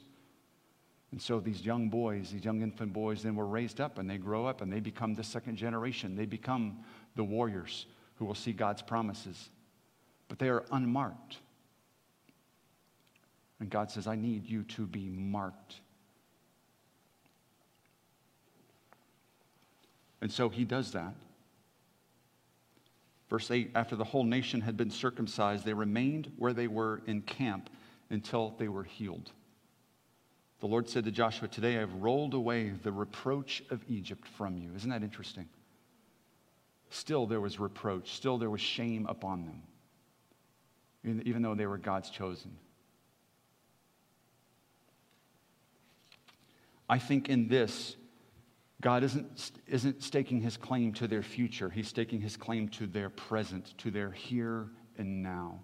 And 1.14 1.22
so 1.22 1.40
these 1.40 1.66
young 1.66 1.88
boys, 1.88 2.32
these 2.32 2.44
young 2.44 2.62
infant 2.62 2.92
boys, 2.92 3.24
then 3.24 3.38
were 3.38 3.48
raised 3.48 3.80
up 3.80 4.00
and 4.00 4.10
they 4.10 4.18
grow 4.18 4.46
up 4.46 4.60
and 4.60 4.72
they 4.72 4.82
become 4.82 5.14
the 5.16 5.24
second 5.24 5.56
generation. 5.56 6.18
They 6.18 6.26
become 6.26 6.80
the 7.16 7.24
warriors 7.24 7.86
who 8.16 8.26
will 8.26 8.36
see 8.36 8.52
God's 8.52 8.82
promises 8.82 9.50
but 10.28 10.40
they 10.40 10.50
are 10.50 10.66
unmarked. 10.72 11.38
And 13.60 13.70
God 13.70 13.90
says, 13.90 14.08
I 14.08 14.16
need 14.16 14.48
you 14.48 14.64
to 14.64 14.86
be 14.86 15.10
marked. 15.10 15.82
And 20.22 20.32
so 20.32 20.50
he 20.50 20.64
does 20.64 20.92
that. 20.92 21.14
Verse 23.30 23.50
8 23.50 23.72
After 23.76 23.96
the 23.96 24.04
whole 24.04 24.24
nation 24.24 24.62
had 24.62 24.78
been 24.78 24.92
circumcised, 24.92 25.66
they 25.66 25.74
remained 25.74 26.32
where 26.38 26.54
they 26.54 26.68
were 26.68 27.02
in 27.08 27.22
camp 27.22 27.70
until 28.10 28.56
they 28.58 28.68
were 28.68 28.84
healed. 28.84 29.32
The 30.60 30.68
Lord 30.68 30.90
said 30.90 31.06
to 31.06 31.12
Joshua, 31.12 31.48
Today 31.48 31.78
I've 31.80 31.94
rolled 31.96 32.34
away 32.34 32.70
the 32.84 32.92
reproach 32.92 33.64
of 33.70 33.84
Egypt 33.88 34.28
from 34.28 34.58
you. 34.58 34.72
Isn't 34.76 34.90
that 34.90 35.04
interesting? 35.04 35.48
Still 36.90 37.28
there 37.28 37.42
was 37.42 37.60
reproach, 37.60 38.14
still 38.14 38.38
there 38.38 38.50
was 38.50 38.62
shame 38.62 39.06
upon 39.08 39.46
them 39.46 39.62
even 41.08 41.42
though 41.42 41.56
they 41.56 41.66
were 41.66 41.78
God's 41.78 42.10
chosen. 42.10 42.52
I 46.90 47.00
think 47.00 47.30
in 47.30 47.48
this, 47.48 47.96
God 48.82 49.04
isn't, 49.04 49.52
isn't 49.68 50.04
staking 50.04 50.42
his 50.42 50.56
claim 50.56 50.94
to 50.94 51.08
their 51.08 51.24
future, 51.24 51.70
he's 51.70 51.88
staking 51.88 52.22
his 52.22 52.38
claim 52.38 52.70
to 52.70 52.88
their 52.88 53.10
present, 53.10 53.78
to 53.80 53.92
their 53.92 54.12
here 54.12 54.68
and 54.98 55.22
now. 55.22 55.60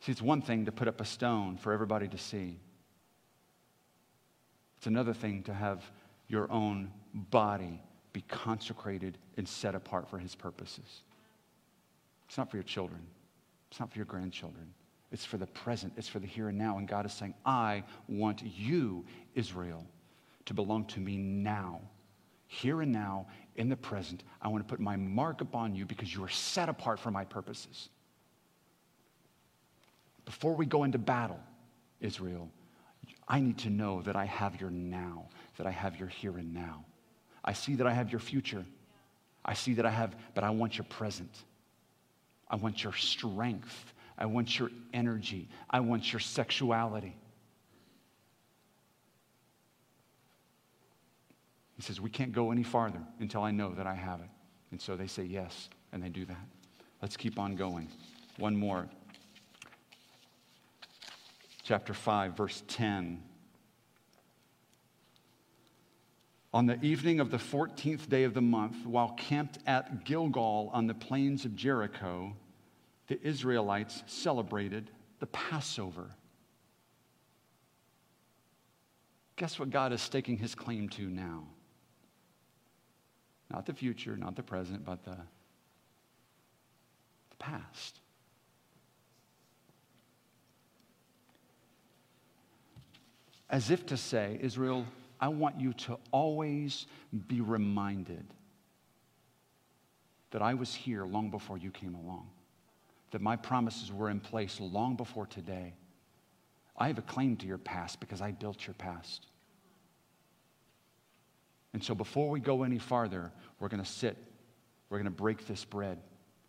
See, 0.00 0.12
it's 0.12 0.22
one 0.22 0.42
thing 0.42 0.66
to 0.66 0.72
put 0.72 0.88
up 0.88 1.00
a 1.00 1.04
stone 1.04 1.56
for 1.56 1.72
everybody 1.72 2.08
to 2.08 2.18
see, 2.18 2.58
it's 4.76 4.86
another 4.86 5.14
thing 5.14 5.42
to 5.44 5.54
have 5.54 5.82
your 6.28 6.50
own 6.50 6.90
body 7.14 7.80
be 8.12 8.22
consecrated 8.22 9.18
and 9.36 9.48
set 9.48 9.74
apart 9.74 10.08
for 10.08 10.18
his 10.18 10.34
purposes. 10.34 11.02
It's 12.34 12.38
not 12.38 12.50
for 12.50 12.56
your 12.56 12.64
children, 12.64 13.00
it's 13.70 13.78
not 13.78 13.92
for 13.92 13.96
your 13.96 14.06
grandchildren. 14.06 14.74
It's 15.12 15.24
for 15.24 15.36
the 15.36 15.46
present, 15.46 15.92
it's 15.96 16.08
for 16.08 16.18
the 16.18 16.26
here 16.26 16.48
and 16.48 16.58
now. 16.58 16.78
And 16.78 16.88
God 16.88 17.06
is 17.06 17.12
saying, 17.12 17.32
I 17.46 17.84
want 18.08 18.42
you, 18.42 19.04
Israel, 19.36 19.86
to 20.46 20.52
belong 20.52 20.86
to 20.86 20.98
me 20.98 21.16
now. 21.16 21.80
Here 22.48 22.82
and 22.82 22.90
now, 22.90 23.28
in 23.54 23.68
the 23.68 23.76
present, 23.76 24.24
I 24.42 24.48
want 24.48 24.66
to 24.66 24.68
put 24.68 24.80
my 24.80 24.96
mark 24.96 25.42
upon 25.42 25.76
you 25.76 25.86
because 25.86 26.12
you 26.12 26.24
are 26.24 26.28
set 26.28 26.68
apart 26.68 26.98
for 26.98 27.12
my 27.12 27.24
purposes. 27.24 27.88
Before 30.24 30.56
we 30.56 30.66
go 30.66 30.82
into 30.82 30.98
battle, 30.98 31.38
Israel, 32.00 32.50
I 33.28 33.38
need 33.38 33.58
to 33.58 33.70
know 33.70 34.02
that 34.02 34.16
I 34.16 34.24
have 34.24 34.60
your 34.60 34.70
now, 34.70 35.28
that 35.56 35.68
I 35.68 35.70
have 35.70 36.00
your 36.00 36.08
here 36.08 36.36
and 36.36 36.52
now. 36.52 36.84
I 37.44 37.52
see 37.52 37.76
that 37.76 37.86
I 37.86 37.92
have 37.92 38.10
your 38.10 38.18
future. 38.18 38.64
I 39.44 39.54
see 39.54 39.74
that 39.74 39.86
I 39.86 39.90
have, 39.90 40.16
but 40.34 40.42
I 40.42 40.50
want 40.50 40.76
your 40.76 40.86
present. 40.86 41.44
I 42.48 42.56
want 42.56 42.82
your 42.82 42.92
strength. 42.92 43.92
I 44.16 44.26
want 44.26 44.58
your 44.58 44.70
energy. 44.92 45.48
I 45.70 45.80
want 45.80 46.12
your 46.12 46.20
sexuality. 46.20 47.16
He 51.76 51.82
says, 51.82 52.00
We 52.00 52.10
can't 52.10 52.32
go 52.32 52.52
any 52.52 52.62
farther 52.62 53.00
until 53.18 53.42
I 53.42 53.50
know 53.50 53.74
that 53.74 53.86
I 53.86 53.94
have 53.94 54.20
it. 54.20 54.28
And 54.70 54.80
so 54.80 54.96
they 54.96 55.06
say 55.06 55.24
yes, 55.24 55.68
and 55.92 56.02
they 56.02 56.08
do 56.08 56.24
that. 56.26 56.46
Let's 57.02 57.16
keep 57.16 57.38
on 57.38 57.56
going. 57.56 57.88
One 58.38 58.56
more. 58.56 58.88
Chapter 61.62 61.94
5, 61.94 62.36
verse 62.36 62.62
10. 62.68 63.22
On 66.54 66.66
the 66.66 66.80
evening 66.84 67.18
of 67.18 67.32
the 67.32 67.36
14th 67.36 68.08
day 68.08 68.22
of 68.22 68.32
the 68.32 68.40
month, 68.40 68.86
while 68.86 69.08
camped 69.18 69.58
at 69.66 70.04
Gilgal 70.04 70.70
on 70.72 70.86
the 70.86 70.94
plains 70.94 71.44
of 71.44 71.56
Jericho, 71.56 72.36
the 73.08 73.20
Israelites 73.26 74.04
celebrated 74.06 74.92
the 75.18 75.26
Passover. 75.26 76.12
Guess 79.34 79.58
what 79.58 79.70
God 79.70 79.92
is 79.92 80.00
staking 80.00 80.36
his 80.36 80.54
claim 80.54 80.88
to 80.90 81.10
now? 81.10 81.42
Not 83.50 83.66
the 83.66 83.74
future, 83.74 84.16
not 84.16 84.36
the 84.36 84.44
present, 84.44 84.84
but 84.84 85.02
the, 85.02 85.16
the 87.30 87.36
past. 87.40 87.98
As 93.50 93.72
if 93.72 93.84
to 93.86 93.96
say, 93.96 94.38
Israel, 94.40 94.86
I 95.20 95.28
want 95.28 95.60
you 95.60 95.72
to 95.72 95.98
always 96.10 96.86
be 97.28 97.40
reminded 97.40 98.24
that 100.30 100.42
I 100.42 100.54
was 100.54 100.74
here 100.74 101.04
long 101.04 101.30
before 101.30 101.56
you 101.56 101.70
came 101.70 101.94
along, 101.94 102.28
that 103.12 103.20
my 103.20 103.36
promises 103.36 103.92
were 103.92 104.10
in 104.10 104.20
place 104.20 104.58
long 104.60 104.96
before 104.96 105.26
today. 105.26 105.74
I 106.76 106.88
have 106.88 106.98
a 106.98 107.02
claim 107.02 107.36
to 107.36 107.46
your 107.46 107.58
past 107.58 108.00
because 108.00 108.20
I 108.20 108.32
built 108.32 108.66
your 108.66 108.74
past. 108.74 109.26
And 111.72 111.82
so 111.82 111.94
before 111.94 112.30
we 112.30 112.40
go 112.40 112.64
any 112.64 112.78
farther, 112.78 113.30
we're 113.60 113.68
going 113.68 113.82
to 113.82 113.88
sit, 113.88 114.16
we're 114.90 114.98
going 114.98 115.04
to 115.04 115.10
break 115.10 115.46
this 115.46 115.64
bread, 115.64 115.98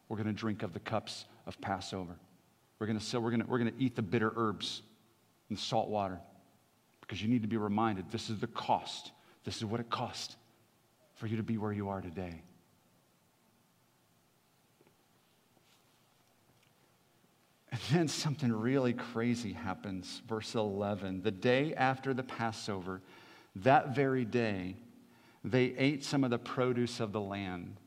we're 0.09 0.17
going 0.17 0.27
to 0.27 0.33
drink 0.33 0.63
of 0.63 0.73
the 0.73 0.79
cups 0.79 1.25
of 1.45 1.59
Passover. 1.61 2.15
We're 2.79 2.87
going 2.87 2.99
to 2.99 3.05
sit, 3.05 3.21
we're 3.21 3.31
going 3.31 3.41
to, 3.41 3.47
we're 3.47 3.59
going 3.59 3.71
to 3.71 3.83
eat 3.83 3.95
the 3.95 4.01
bitter 4.01 4.33
herbs 4.35 4.81
and 5.49 5.57
salt 5.57 5.89
water 5.89 6.19
because 7.05 7.21
you 7.21 7.27
need 7.27 7.41
to 7.41 7.47
be 7.47 7.57
reminded 7.57 8.11
this 8.11 8.29
is 8.29 8.39
the 8.39 8.47
cost. 8.47 9.11
This 9.43 9.57
is 9.57 9.65
what 9.65 9.79
it 9.79 9.89
cost 9.89 10.35
for 11.15 11.27
you 11.27 11.37
to 11.37 11.43
be 11.43 11.57
where 11.57 11.71
you 11.71 11.89
are 11.89 12.01
today. 12.01 12.41
And 17.71 17.81
then 17.91 18.07
something 18.07 18.51
really 18.51 18.93
crazy 18.93 19.53
happens. 19.53 20.21
Verse 20.27 20.55
11. 20.55 21.21
The 21.21 21.31
day 21.31 21.73
after 21.73 22.13
the 22.13 22.23
Passover, 22.23 23.01
that 23.57 23.93
very 23.93 24.23
day, 24.25 24.77
they 25.43 25.65
ate 25.77 26.03
some 26.03 26.23
of 26.23 26.29
the 26.29 26.39
produce 26.39 26.99
of 26.99 27.11
the 27.11 27.21
land 27.21 27.77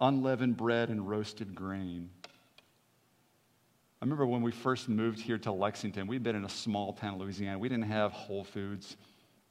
unleavened 0.00 0.56
bread 0.56 0.90
and 0.90 1.08
roasted 1.08 1.54
grain. 1.54 2.10
I 4.04 4.06
remember 4.06 4.26
when 4.26 4.42
we 4.42 4.52
first 4.52 4.90
moved 4.90 5.18
here 5.18 5.38
to 5.38 5.50
Lexington, 5.50 6.06
we'd 6.06 6.22
been 6.22 6.36
in 6.36 6.44
a 6.44 6.48
small 6.50 6.92
town, 6.92 7.18
Louisiana. 7.18 7.58
We 7.58 7.70
didn't 7.70 7.86
have 7.86 8.12
Whole 8.12 8.44
Foods, 8.44 8.98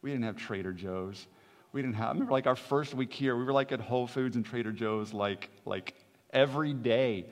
we 0.03 0.11
didn't 0.11 0.25
have 0.25 0.37
Trader 0.37 0.71
Joe's. 0.71 1.25
We 1.71 1.81
didn't 1.81 1.95
have, 1.95 2.09
I 2.09 2.11
remember 2.11 2.33
like 2.33 2.45
our 2.45 2.55
first 2.55 2.93
week 2.93 3.11
here, 3.11 3.35
we 3.35 3.45
were 3.45 3.51
like 3.51 3.71
at 3.71 3.79
Whole 3.79 4.05
Foods 4.05 4.35
and 4.35 4.45
Trader 4.45 4.71
Joe's 4.71 5.11
like, 5.11 5.49
like 5.65 5.95
every 6.31 6.71
day. 6.71 7.25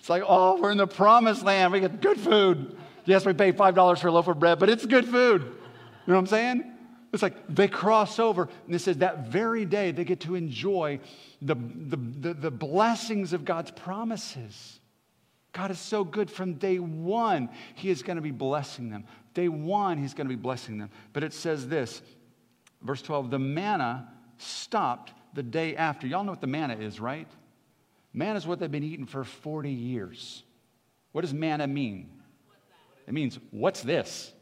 It's 0.00 0.08
like, 0.10 0.24
oh, 0.26 0.60
we're 0.60 0.72
in 0.72 0.76
the 0.76 0.88
promised 0.88 1.44
land. 1.44 1.72
We 1.72 1.78
get 1.78 2.00
good 2.00 2.18
food. 2.18 2.76
Yes, 3.04 3.24
we 3.24 3.34
pay 3.34 3.52
$5 3.52 3.98
for 4.00 4.08
a 4.08 4.12
loaf 4.12 4.26
of 4.26 4.40
bread, 4.40 4.58
but 4.58 4.68
it's 4.68 4.84
good 4.84 5.04
food. 5.04 5.42
You 5.42 5.48
know 6.08 6.14
what 6.14 6.18
I'm 6.18 6.26
saying? 6.26 6.72
It's 7.12 7.22
like 7.22 7.36
they 7.48 7.68
cross 7.68 8.18
over, 8.18 8.48
and 8.66 8.74
it 8.74 8.80
says 8.80 8.96
that 8.96 9.28
very 9.28 9.64
day 9.64 9.92
they 9.92 10.02
get 10.02 10.18
to 10.22 10.34
enjoy 10.34 10.98
the, 11.40 11.54
the, 11.54 11.96
the, 11.96 12.34
the, 12.34 12.50
blessings 12.50 13.32
of 13.32 13.44
God's 13.44 13.70
promises. 13.70 14.80
God 15.54 15.70
is 15.70 15.78
so 15.78 16.04
good 16.04 16.30
from 16.30 16.54
day 16.54 16.78
one, 16.78 17.48
He 17.76 17.88
is 17.88 18.02
going 18.02 18.16
to 18.16 18.22
be 18.22 18.32
blessing 18.32 18.90
them. 18.90 19.04
Day 19.32 19.48
one, 19.48 19.96
He's 19.98 20.12
going 20.12 20.28
to 20.28 20.36
be 20.36 20.40
blessing 20.40 20.76
them. 20.78 20.90
But 21.14 21.22
it 21.22 21.32
says 21.32 21.68
this, 21.68 22.02
verse 22.82 23.00
12 23.00 23.30
the 23.30 23.38
manna 23.38 24.08
stopped 24.36 25.12
the 25.32 25.42
day 25.42 25.76
after. 25.76 26.06
Y'all 26.06 26.24
know 26.24 26.32
what 26.32 26.40
the 26.40 26.48
manna 26.48 26.74
is, 26.74 27.00
right? 27.00 27.28
Manna 28.12 28.36
is 28.36 28.46
what 28.46 28.58
they've 28.58 28.70
been 28.70 28.84
eating 28.84 29.06
for 29.06 29.24
40 29.24 29.70
years. 29.70 30.42
What 31.12 31.22
does 31.22 31.32
manna 31.32 31.66
mean? 31.66 32.10
It 33.06 33.14
means, 33.14 33.38
what's 33.50 33.82
this? 33.82 34.32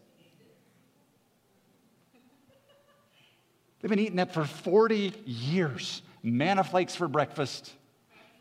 They've 3.81 3.91
been 3.91 3.99
eating 3.99 4.17
that 4.17 4.33
for 4.33 4.45
40 4.45 5.13
years. 5.27 6.03
Manna 6.23 6.65
flakes 6.65 6.95
for 6.95 7.09
breakfast, 7.09 7.73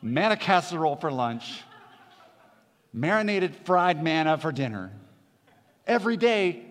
manna 0.02 0.38
casserole 0.38 0.96
for 0.96 1.12
lunch, 1.12 1.64
marinated 2.94 3.56
fried 3.56 4.04
manna 4.04 4.38
for 4.38 4.52
dinner. 4.52 4.92
Every 5.88 6.18
day, 6.18 6.64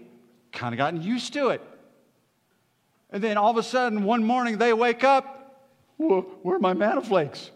kind 0.52 0.74
of 0.74 0.78
gotten 0.78 1.02
used 1.02 1.32
to 1.34 1.48
it. 1.48 1.62
And 3.10 3.22
then 3.22 3.36
all 3.36 3.50
of 3.50 3.56
a 3.56 3.62
sudden, 3.62 4.04
one 4.04 4.24
morning, 4.24 4.58
they 4.58 4.72
wake 4.72 5.04
up. 5.04 5.36
Where 5.96 6.56
are 6.56 6.58
my 6.60 6.74
manna 6.74 7.02
flakes? 7.02 7.50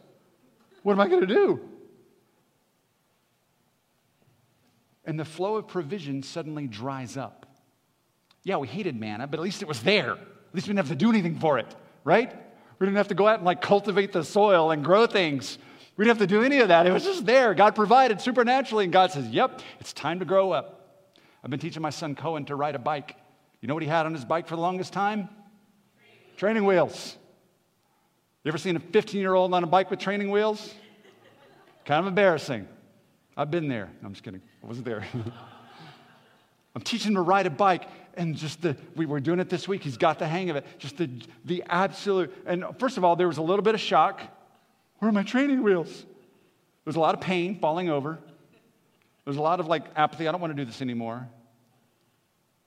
What 0.82 0.92
am 0.92 1.00
I 1.00 1.08
going 1.08 1.20
to 1.22 1.26
do? 1.26 1.60
And 5.04 5.18
the 5.18 5.24
flow 5.24 5.56
of 5.56 5.68
provision 5.68 6.22
suddenly 6.22 6.66
dries 6.66 7.16
up. 7.16 7.46
Yeah, 8.42 8.56
we 8.56 8.68
hated 8.68 8.98
manna, 8.98 9.26
but 9.26 9.38
at 9.38 9.42
least 9.42 9.62
it 9.62 9.68
was 9.68 9.82
there. 9.82 10.12
At 10.12 10.54
least 10.54 10.66
we 10.66 10.74
didn't 10.74 10.86
have 10.86 10.88
to 10.88 10.96
do 10.96 11.08
anything 11.08 11.38
for 11.38 11.58
it, 11.58 11.74
right? 12.04 12.32
We 12.78 12.86
didn't 12.86 12.96
have 12.96 13.08
to 13.08 13.14
go 13.14 13.26
out 13.26 13.36
and 13.36 13.44
like 13.44 13.60
cultivate 13.62 14.12
the 14.12 14.24
soil 14.24 14.70
and 14.70 14.84
grow 14.84 15.06
things. 15.06 15.58
We 15.96 16.04
didn't 16.04 16.18
have 16.18 16.28
to 16.28 16.34
do 16.34 16.42
any 16.42 16.58
of 16.60 16.68
that. 16.68 16.86
It 16.86 16.92
was 16.92 17.04
just 17.04 17.24
there. 17.24 17.54
God 17.54 17.74
provided 17.74 18.20
supernaturally, 18.20 18.84
and 18.84 18.92
God 18.92 19.12
says, 19.12 19.28
Yep, 19.28 19.60
it's 19.80 19.92
time 19.92 20.18
to 20.18 20.24
grow 20.24 20.52
up. 20.52 21.04
I've 21.42 21.50
been 21.50 21.60
teaching 21.60 21.82
my 21.82 21.90
son 21.90 22.14
Cohen 22.14 22.46
to 22.46 22.56
ride 22.56 22.74
a 22.74 22.78
bike. 22.78 23.16
You 23.60 23.68
know 23.68 23.74
what 23.74 23.82
he 23.82 23.88
had 23.88 24.06
on 24.06 24.12
his 24.12 24.24
bike 24.24 24.48
for 24.48 24.56
the 24.56 24.62
longest 24.62 24.92
time? 24.92 25.28
Training 26.36 26.64
wheels. 26.64 27.16
You 28.42 28.50
ever 28.50 28.58
seen 28.58 28.76
a 28.76 28.80
15 28.80 29.20
year 29.20 29.34
old 29.34 29.54
on 29.54 29.62
a 29.62 29.66
bike 29.66 29.90
with 29.90 30.00
training 30.00 30.30
wheels? 30.30 30.74
kind 31.84 32.00
of 32.00 32.06
embarrassing. 32.06 32.66
I've 33.36 33.50
been 33.50 33.68
there. 33.68 33.90
No, 34.00 34.06
I'm 34.06 34.12
just 34.12 34.24
kidding. 34.24 34.40
I 34.62 34.66
wasn't 34.66 34.86
there. 34.86 35.04
I'm 36.74 36.82
teaching 36.82 37.08
him 37.12 37.14
to 37.16 37.20
ride 37.20 37.46
a 37.46 37.50
bike, 37.50 37.84
and 38.14 38.34
just 38.34 38.62
the, 38.62 38.76
we 38.96 39.06
were 39.06 39.20
doing 39.20 39.38
it 39.38 39.48
this 39.48 39.68
week. 39.68 39.82
He's 39.82 39.96
got 39.96 40.18
the 40.18 40.26
hang 40.26 40.50
of 40.50 40.56
it. 40.56 40.66
Just 40.78 40.96
the, 40.96 41.08
the 41.44 41.62
absolute, 41.68 42.34
and 42.46 42.64
first 42.78 42.96
of 42.96 43.04
all, 43.04 43.16
there 43.16 43.28
was 43.28 43.38
a 43.38 43.42
little 43.42 43.62
bit 43.62 43.74
of 43.74 43.80
shock. 43.80 44.22
Where 45.04 45.10
are 45.10 45.12
my 45.12 45.22
training 45.22 45.62
wheels? 45.62 45.90
There 45.90 46.86
was 46.86 46.96
a 46.96 47.00
lot 47.00 47.14
of 47.14 47.20
pain 47.20 47.58
falling 47.58 47.90
over. 47.90 48.18
There's 49.26 49.36
a 49.36 49.42
lot 49.42 49.60
of 49.60 49.66
like 49.66 49.84
apathy. 49.96 50.26
I 50.26 50.32
don't 50.32 50.40
want 50.40 50.56
to 50.56 50.56
do 50.56 50.64
this 50.64 50.80
anymore. 50.80 51.28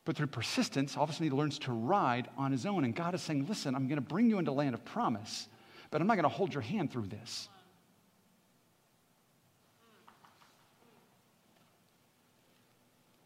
But 0.06 0.15
through 0.15 0.28
persistence, 0.28 0.95
all 0.95 1.06
of 1.06 1.10
a 1.10 1.13
sudden 1.13 1.32
he 1.32 1.32
learns 1.32 1.58
to 1.60 1.71
ride 1.71 2.28
on 2.38 2.52
his 2.52 2.67
own. 2.67 2.84
And 2.84 2.95
God 2.95 3.15
is 3.15 3.23
saying, 3.23 3.47
listen, 3.50 3.73
I'm 3.73 3.88
going 3.88 3.95
to 3.95 4.08
bring 4.08 4.30
you 4.30 4.38
into 4.38 4.52
land 4.52 4.76
of 4.76 4.86
promise 4.86 5.47
but 5.89 6.02
I'm 6.02 6.06
not 6.08 6.15
going 6.15 6.23
to 6.23 6.30
hold 6.30 6.54
your 6.54 6.62
hand 6.62 6.91
through 6.91 7.08
this. 7.08 7.50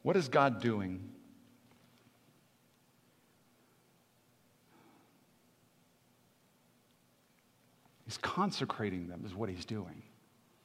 What 0.04 0.15
is 0.15 0.28
God 0.28 0.62
doing? 0.62 1.10
He's 8.12 8.17
consecrating 8.17 9.08
them, 9.08 9.24
is 9.26 9.34
what 9.34 9.47
he's 9.47 9.63
doing. 9.63 10.04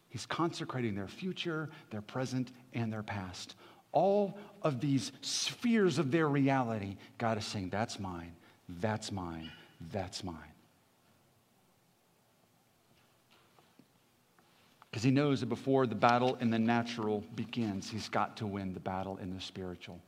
He's 0.09 0.26
consecrating 0.26 0.96
their 0.96 1.06
future, 1.06 1.70
their 1.90 2.02
present, 2.02 2.50
and 2.72 2.92
their 2.92 3.04
past. 3.04 3.54
All 3.92 4.37
of 4.62 4.80
these 4.80 5.12
spheres 5.20 5.98
of 5.98 6.11
their 6.11 6.28
reality, 6.28 6.96
God 7.18 7.38
is 7.38 7.44
saying, 7.44 7.68
That's 7.68 8.00
mine, 8.00 8.35
that's 8.80 9.12
mine, 9.12 9.52
that's 9.92 10.24
mine. 10.24 10.35
Because 14.90 15.04
he 15.04 15.12
knows 15.12 15.38
that 15.38 15.46
before 15.46 15.87
the 15.87 15.94
battle 15.94 16.37
in 16.40 16.50
the 16.50 16.59
natural 16.59 17.22
begins, 17.37 17.88
he's 17.88 18.09
got 18.09 18.38
to 18.38 18.46
win 18.48 18.74
the 18.74 18.80
battle 18.80 19.18
in 19.18 19.32
the 19.32 19.40
spiritual. 19.40 20.00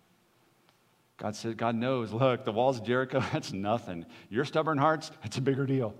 God 1.18 1.36
said, 1.36 1.56
God 1.56 1.76
knows, 1.76 2.12
look, 2.12 2.44
the 2.44 2.50
walls 2.50 2.78
of 2.78 2.84
Jericho, 2.84 3.22
that's 3.32 3.52
nothing. 3.52 4.06
Your 4.28 4.44
stubborn 4.44 4.78
hearts, 4.78 5.12
that's 5.22 5.38
a 5.38 5.40
bigger 5.40 5.66
deal. 5.66 5.94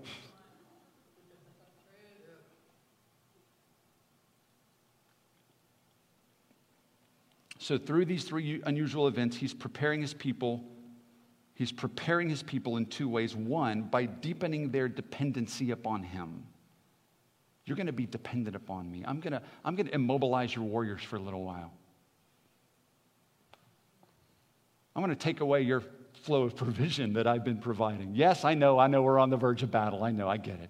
So, 7.61 7.77
through 7.77 8.05
these 8.05 8.23
three 8.23 8.61
unusual 8.65 9.07
events, 9.09 9.35
he's 9.35 9.53
preparing 9.53 10.01
his 10.01 10.13
people. 10.13 10.63
He's 11.55 11.73
preparing 11.73 12.29
his 12.29 12.41
people 12.41 12.77
in 12.77 12.85
two 12.85 13.09
ways. 13.09 13.35
One, 13.35 13.83
by 13.83 14.05
deepening 14.05 14.71
their 14.71 14.87
dependency 14.87 15.71
upon 15.71 16.03
him. 16.03 16.45
You're 17.65 17.75
going 17.75 17.87
to 17.87 17.93
be 17.93 18.05
dependent 18.05 18.55
upon 18.55 18.89
me. 18.89 19.03
I'm 19.05 19.19
going 19.19 19.33
to, 19.33 19.41
I'm 19.65 19.75
going 19.75 19.87
to 19.87 19.93
immobilize 19.93 20.55
your 20.55 20.63
warriors 20.63 21.03
for 21.03 21.17
a 21.17 21.19
little 21.19 21.43
while. 21.43 21.71
I'm 24.95 25.03
going 25.03 25.15
to 25.15 25.21
take 25.21 25.41
away 25.41 25.61
your 25.61 25.83
flow 26.13 26.43
of 26.43 26.55
provision 26.55 27.11
that 27.13 27.27
I've 27.27 27.43
been 27.43 27.59
providing. 27.59 28.15
Yes, 28.15 28.45
I 28.45 28.53
know, 28.53 28.79
I 28.79 28.87
know 28.87 29.01
we're 29.01 29.19
on 29.19 29.29
the 29.29 29.37
verge 29.37 29.63
of 29.63 29.69
battle. 29.69 30.05
I 30.05 30.11
know, 30.11 30.29
I 30.29 30.37
get 30.37 30.61
it. 30.61 30.69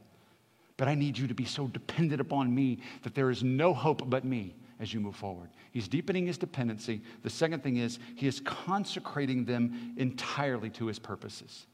But 0.75 0.87
I 0.87 0.95
need 0.95 1.19
you 1.19 1.27
to 1.27 1.35
be 1.35 1.45
so 1.45 1.67
dependent 1.67 2.19
upon 2.19 2.53
me 2.53 2.79
that 3.03 3.13
there 3.13 3.29
is 3.29 3.43
no 3.43 3.75
hope 3.75 4.09
but 4.09 4.25
me 4.25 4.55
as 4.79 4.93
you 4.93 4.99
move 4.99 5.15
forward. 5.15 5.49
He's 5.71 5.87
deepening 5.87 6.25
his 6.25 6.37
dependency. 6.37 7.01
The 7.23 7.29
second 7.29 7.63
thing 7.63 7.77
is 7.77 7.99
he 8.15 8.27
is 8.27 8.39
consecrating 8.39 9.45
them 9.45 9.93
entirely 9.97 10.69
to 10.71 10.87
his 10.87 10.99
purposes 10.99 11.65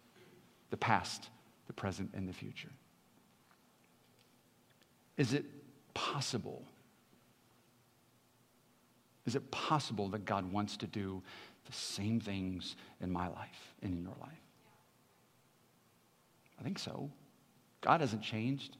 the 0.71 0.77
past, 0.77 1.29
the 1.67 1.73
present, 1.73 2.09
and 2.15 2.27
the 2.27 2.33
future. 2.33 2.71
Is 5.17 5.33
it 5.33 5.45
possible? 5.93 6.63
Is 9.25 9.35
it 9.35 9.51
possible 9.51 10.09
that 10.09 10.25
God 10.25 10.51
wants 10.51 10.75
to 10.77 10.87
do 10.87 11.21
the 11.65 11.73
same 11.73 12.19
things 12.19 12.75
in 13.01 13.11
my 13.11 13.27
life 13.27 13.73
and 13.81 13.93
in 13.93 14.01
your 14.01 14.15
life? 14.19 14.31
I 16.59 16.63
think 16.63 16.79
so. 16.79 17.09
God 17.81 18.01
hasn't 18.01 18.23
changed. 18.23 18.77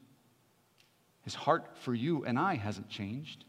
His 1.23 1.35
heart 1.35 1.77
for 1.79 1.93
you 1.93 2.25
and 2.25 2.37
I 2.37 2.55
hasn't 2.55 2.89
changed. 2.89 3.45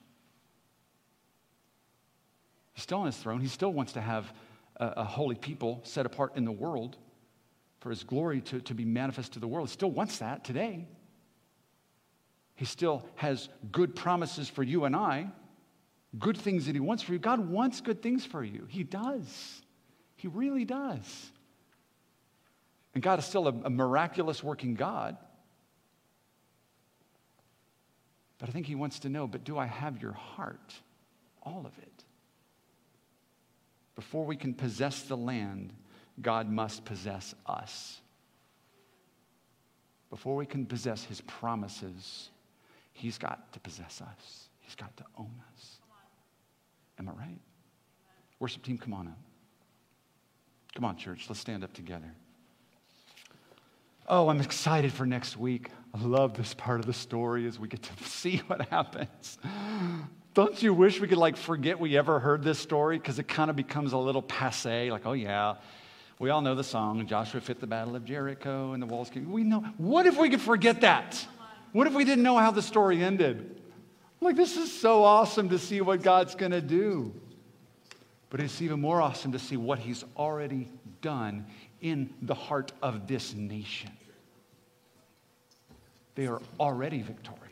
He's 2.77 2.83
still 2.83 2.99
on 2.99 3.07
his 3.07 3.17
throne. 3.17 3.41
He 3.41 3.49
still 3.49 3.73
wants 3.73 3.95
to 3.95 4.03
have 4.03 4.31
a, 4.77 4.87
a 4.99 5.05
holy 5.05 5.35
people 5.35 5.81
set 5.83 6.05
apart 6.05 6.37
in 6.37 6.45
the 6.45 6.53
world 6.53 6.99
for 7.81 7.89
his 7.89 8.05
glory 8.05 8.43
to, 8.43 8.61
to 8.61 8.75
be 8.75 8.85
manifest 8.85 9.33
to 9.33 9.39
the 9.39 9.49
world. 9.49 9.69
He 9.69 9.73
still 9.73 9.91
wants 9.91 10.19
that 10.19 10.45
today. 10.45 10.87
He 12.55 12.67
still 12.67 13.09
has 13.15 13.49
good 13.73 13.97
promises 13.97 14.51
for 14.51 14.63
you 14.63 14.85
and 14.85 14.95
I, 14.95 15.31
good 16.19 16.37
things 16.37 16.67
that 16.67 16.75
he 16.75 16.81
wants 16.81 17.03
for 17.03 17.15
you. 17.15 17.19
God 17.19 17.49
wants 17.49 17.81
good 17.81 18.03
things 18.03 18.27
for 18.27 18.45
you. 18.45 18.67
He 18.69 18.83
does. 18.83 19.63
He 20.17 20.29
really 20.29 20.67
does. 20.67 21.31
And 22.93 23.03
God 23.03 23.19
is 23.19 23.25
still 23.25 23.49
a, 23.49 23.55
a 23.65 23.71
miraculous 23.71 24.45
working 24.45 24.75
God. 24.75 25.17
But 28.39 28.51
I 28.51 28.53
think 28.53 28.67
he 28.67 28.75
wants 28.75 28.99
to 29.01 29.09
know, 29.09 29.27
but 29.27 29.45
do 29.45 29.57
I 29.57 29.65
have 29.65 30.03
your 30.03 30.13
heart? 30.13 30.75
All 31.43 31.65
of 31.65 31.79
it. 31.79 31.96
Before 33.97 34.25
we 34.25 34.37
can 34.37 34.55
possess 34.55 35.03
the 35.03 35.17
land, 35.17 35.73
God 36.21 36.51
must 36.51 36.85
possess 36.85 37.35
us. 37.47 38.01
Before 40.11 40.37
we 40.37 40.47
can 40.47 40.67
possess 40.67 41.03
his 41.03 41.21
promises, 41.23 42.31
he's 42.93 43.19
got 43.19 43.53
to 43.55 43.61
possess 43.61 44.01
us. 44.01 44.49
He's 44.61 44.75
got 44.75 44.97
to 44.99 45.05
own 45.19 45.33
us. 45.53 45.79
Am 46.99 47.09
I 47.09 47.13
right? 47.13 47.39
Worship 48.39 48.63
team, 48.63 48.79
come 48.79 48.95
on 48.95 49.09
up. 49.09 49.19
Come 50.75 50.85
on, 50.85 50.97
church, 50.97 51.27
let's 51.29 51.41
stand 51.41 51.65
up 51.65 51.73
together. 51.73 52.13
Oh, 54.09 54.29
I'm 54.29 54.41
excited 54.41 54.93
for 54.93 55.07
next 55.07 55.37
week. 55.37 55.71
I 55.93 56.05
love 56.05 56.35
this 56.35 56.55
part 56.55 56.81
of 56.81 56.87
the 56.87 56.93
story 56.93 57.47
as 57.47 57.59
we 57.59 57.67
get 57.67 57.83
to 57.83 58.05
see 58.09 58.39
what 58.47 58.69
happens. 58.69 59.39
Don't 60.37 60.63
you 60.63 60.75
wish 60.75 61.01
we 61.01 61.09
could 61.09 61.17
like 61.17 61.39
forget 61.39 61.81
we 61.81 61.97
ever 61.97 62.21
heard 62.21 62.43
this 62.43 62.59
story 62.59 62.99
because 62.99 63.19
it 63.19 63.27
kind 63.27 63.49
of 63.49 63.57
becomes 63.57 63.95
a 63.95 63.97
little 63.97 64.21
passe 64.21 64.91
like, 64.91 65.07
oh 65.07 65.15
yeah, 65.15 65.55
we 66.19 66.29
all 66.29 66.43
know 66.43 66.55
the 66.55 66.63
song, 66.63 67.07
Joshua 67.07 67.41
fit 67.41 67.59
the 67.59 67.67
battle 67.67 67.97
of 67.97 68.05
Jericho 68.05 68.75
and 68.75 68.83
the 68.83 68.87
walls 68.87 69.09
came. 69.09 69.33
We 69.33 69.45
know. 69.45 69.61
What 69.79 70.05
if 70.05 70.19
we 70.19 70.29
could 70.29 70.43
forget 70.43 70.83
that? 70.83 71.27
What 71.73 71.87
if 71.87 71.95
we 71.95 72.05
didn't 72.05 72.23
know 72.23 72.37
how 72.37 72.51
the 72.51 72.61
story 72.61 73.03
ended? 73.03 73.63
Like, 74.21 74.37
this 74.37 74.59
is 74.59 74.71
so 74.79 75.05
awesome 75.05 75.49
to 75.49 75.59
see 75.59 75.81
what 75.81 76.03
God's 76.03 76.35
going 76.35 76.53
to 76.53 76.61
do. 76.61 77.15
But 78.29 78.41
it's 78.41 78.61
even 78.61 78.79
more 78.79 79.01
awesome 79.01 79.33
to 79.33 79.39
see 79.39 79.57
what 79.57 79.79
He's 79.79 80.05
already 80.19 80.69
done 81.01 81.47
in 81.81 82.13
the 82.21 82.35
heart 82.35 82.73
of 82.83 83.07
this 83.07 83.35
nation. 83.35 83.91
They 86.15 86.27
are 86.27 86.43
already 86.61 87.01
victorious 87.01 87.46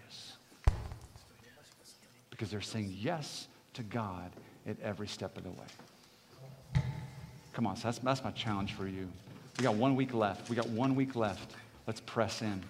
because 2.34 2.50
they're 2.50 2.60
saying 2.60 2.96
yes 2.98 3.46
to 3.74 3.84
God 3.84 4.32
at 4.66 4.76
every 4.82 5.06
step 5.06 5.36
of 5.36 5.44
the 5.44 5.50
way. 5.50 6.82
Come 7.52 7.64
on, 7.64 7.76
so 7.76 7.84
that's, 7.84 7.98
that's 8.00 8.24
my 8.24 8.32
challenge 8.32 8.72
for 8.72 8.88
you. 8.88 9.08
We 9.56 9.62
got 9.62 9.76
one 9.76 9.94
week 9.94 10.12
left. 10.12 10.50
We 10.50 10.56
got 10.56 10.68
one 10.68 10.96
week 10.96 11.14
left. 11.14 11.54
Let's 11.86 12.00
press 12.00 12.42
in. 12.42 12.60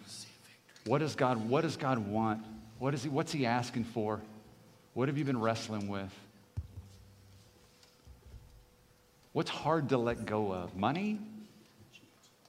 What 0.84 0.98
does 0.98 1.14
God, 1.14 1.48
what 1.48 1.62
does 1.62 1.78
God 1.78 1.96
want? 1.96 2.44
What 2.78 2.92
is 2.92 3.04
he, 3.04 3.08
what's 3.08 3.32
he 3.32 3.46
asking 3.46 3.84
for? 3.84 4.20
What 4.92 5.08
have 5.08 5.16
you 5.16 5.24
been 5.24 5.40
wrestling 5.40 5.88
with? 5.88 6.12
What's 9.32 9.50
hard 9.50 9.88
to 9.88 9.96
let 9.96 10.26
go 10.26 10.52
of? 10.52 10.76
Money? 10.76 11.18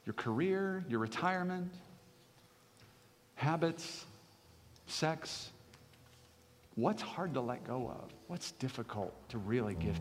Your 0.06 0.14
career? 0.14 0.84
Your 0.90 1.00
retirement? 1.00 1.72
Habits? 3.36 4.04
Sex? 4.88 5.50
What's 6.76 7.02
hard 7.02 7.34
to 7.36 7.42
let 7.42 7.64
go 7.64 7.88
of? 7.88 8.12
What's 8.28 8.52
difficult 8.52 9.30
to 9.30 9.38
really 9.38 9.76
give 9.76 9.94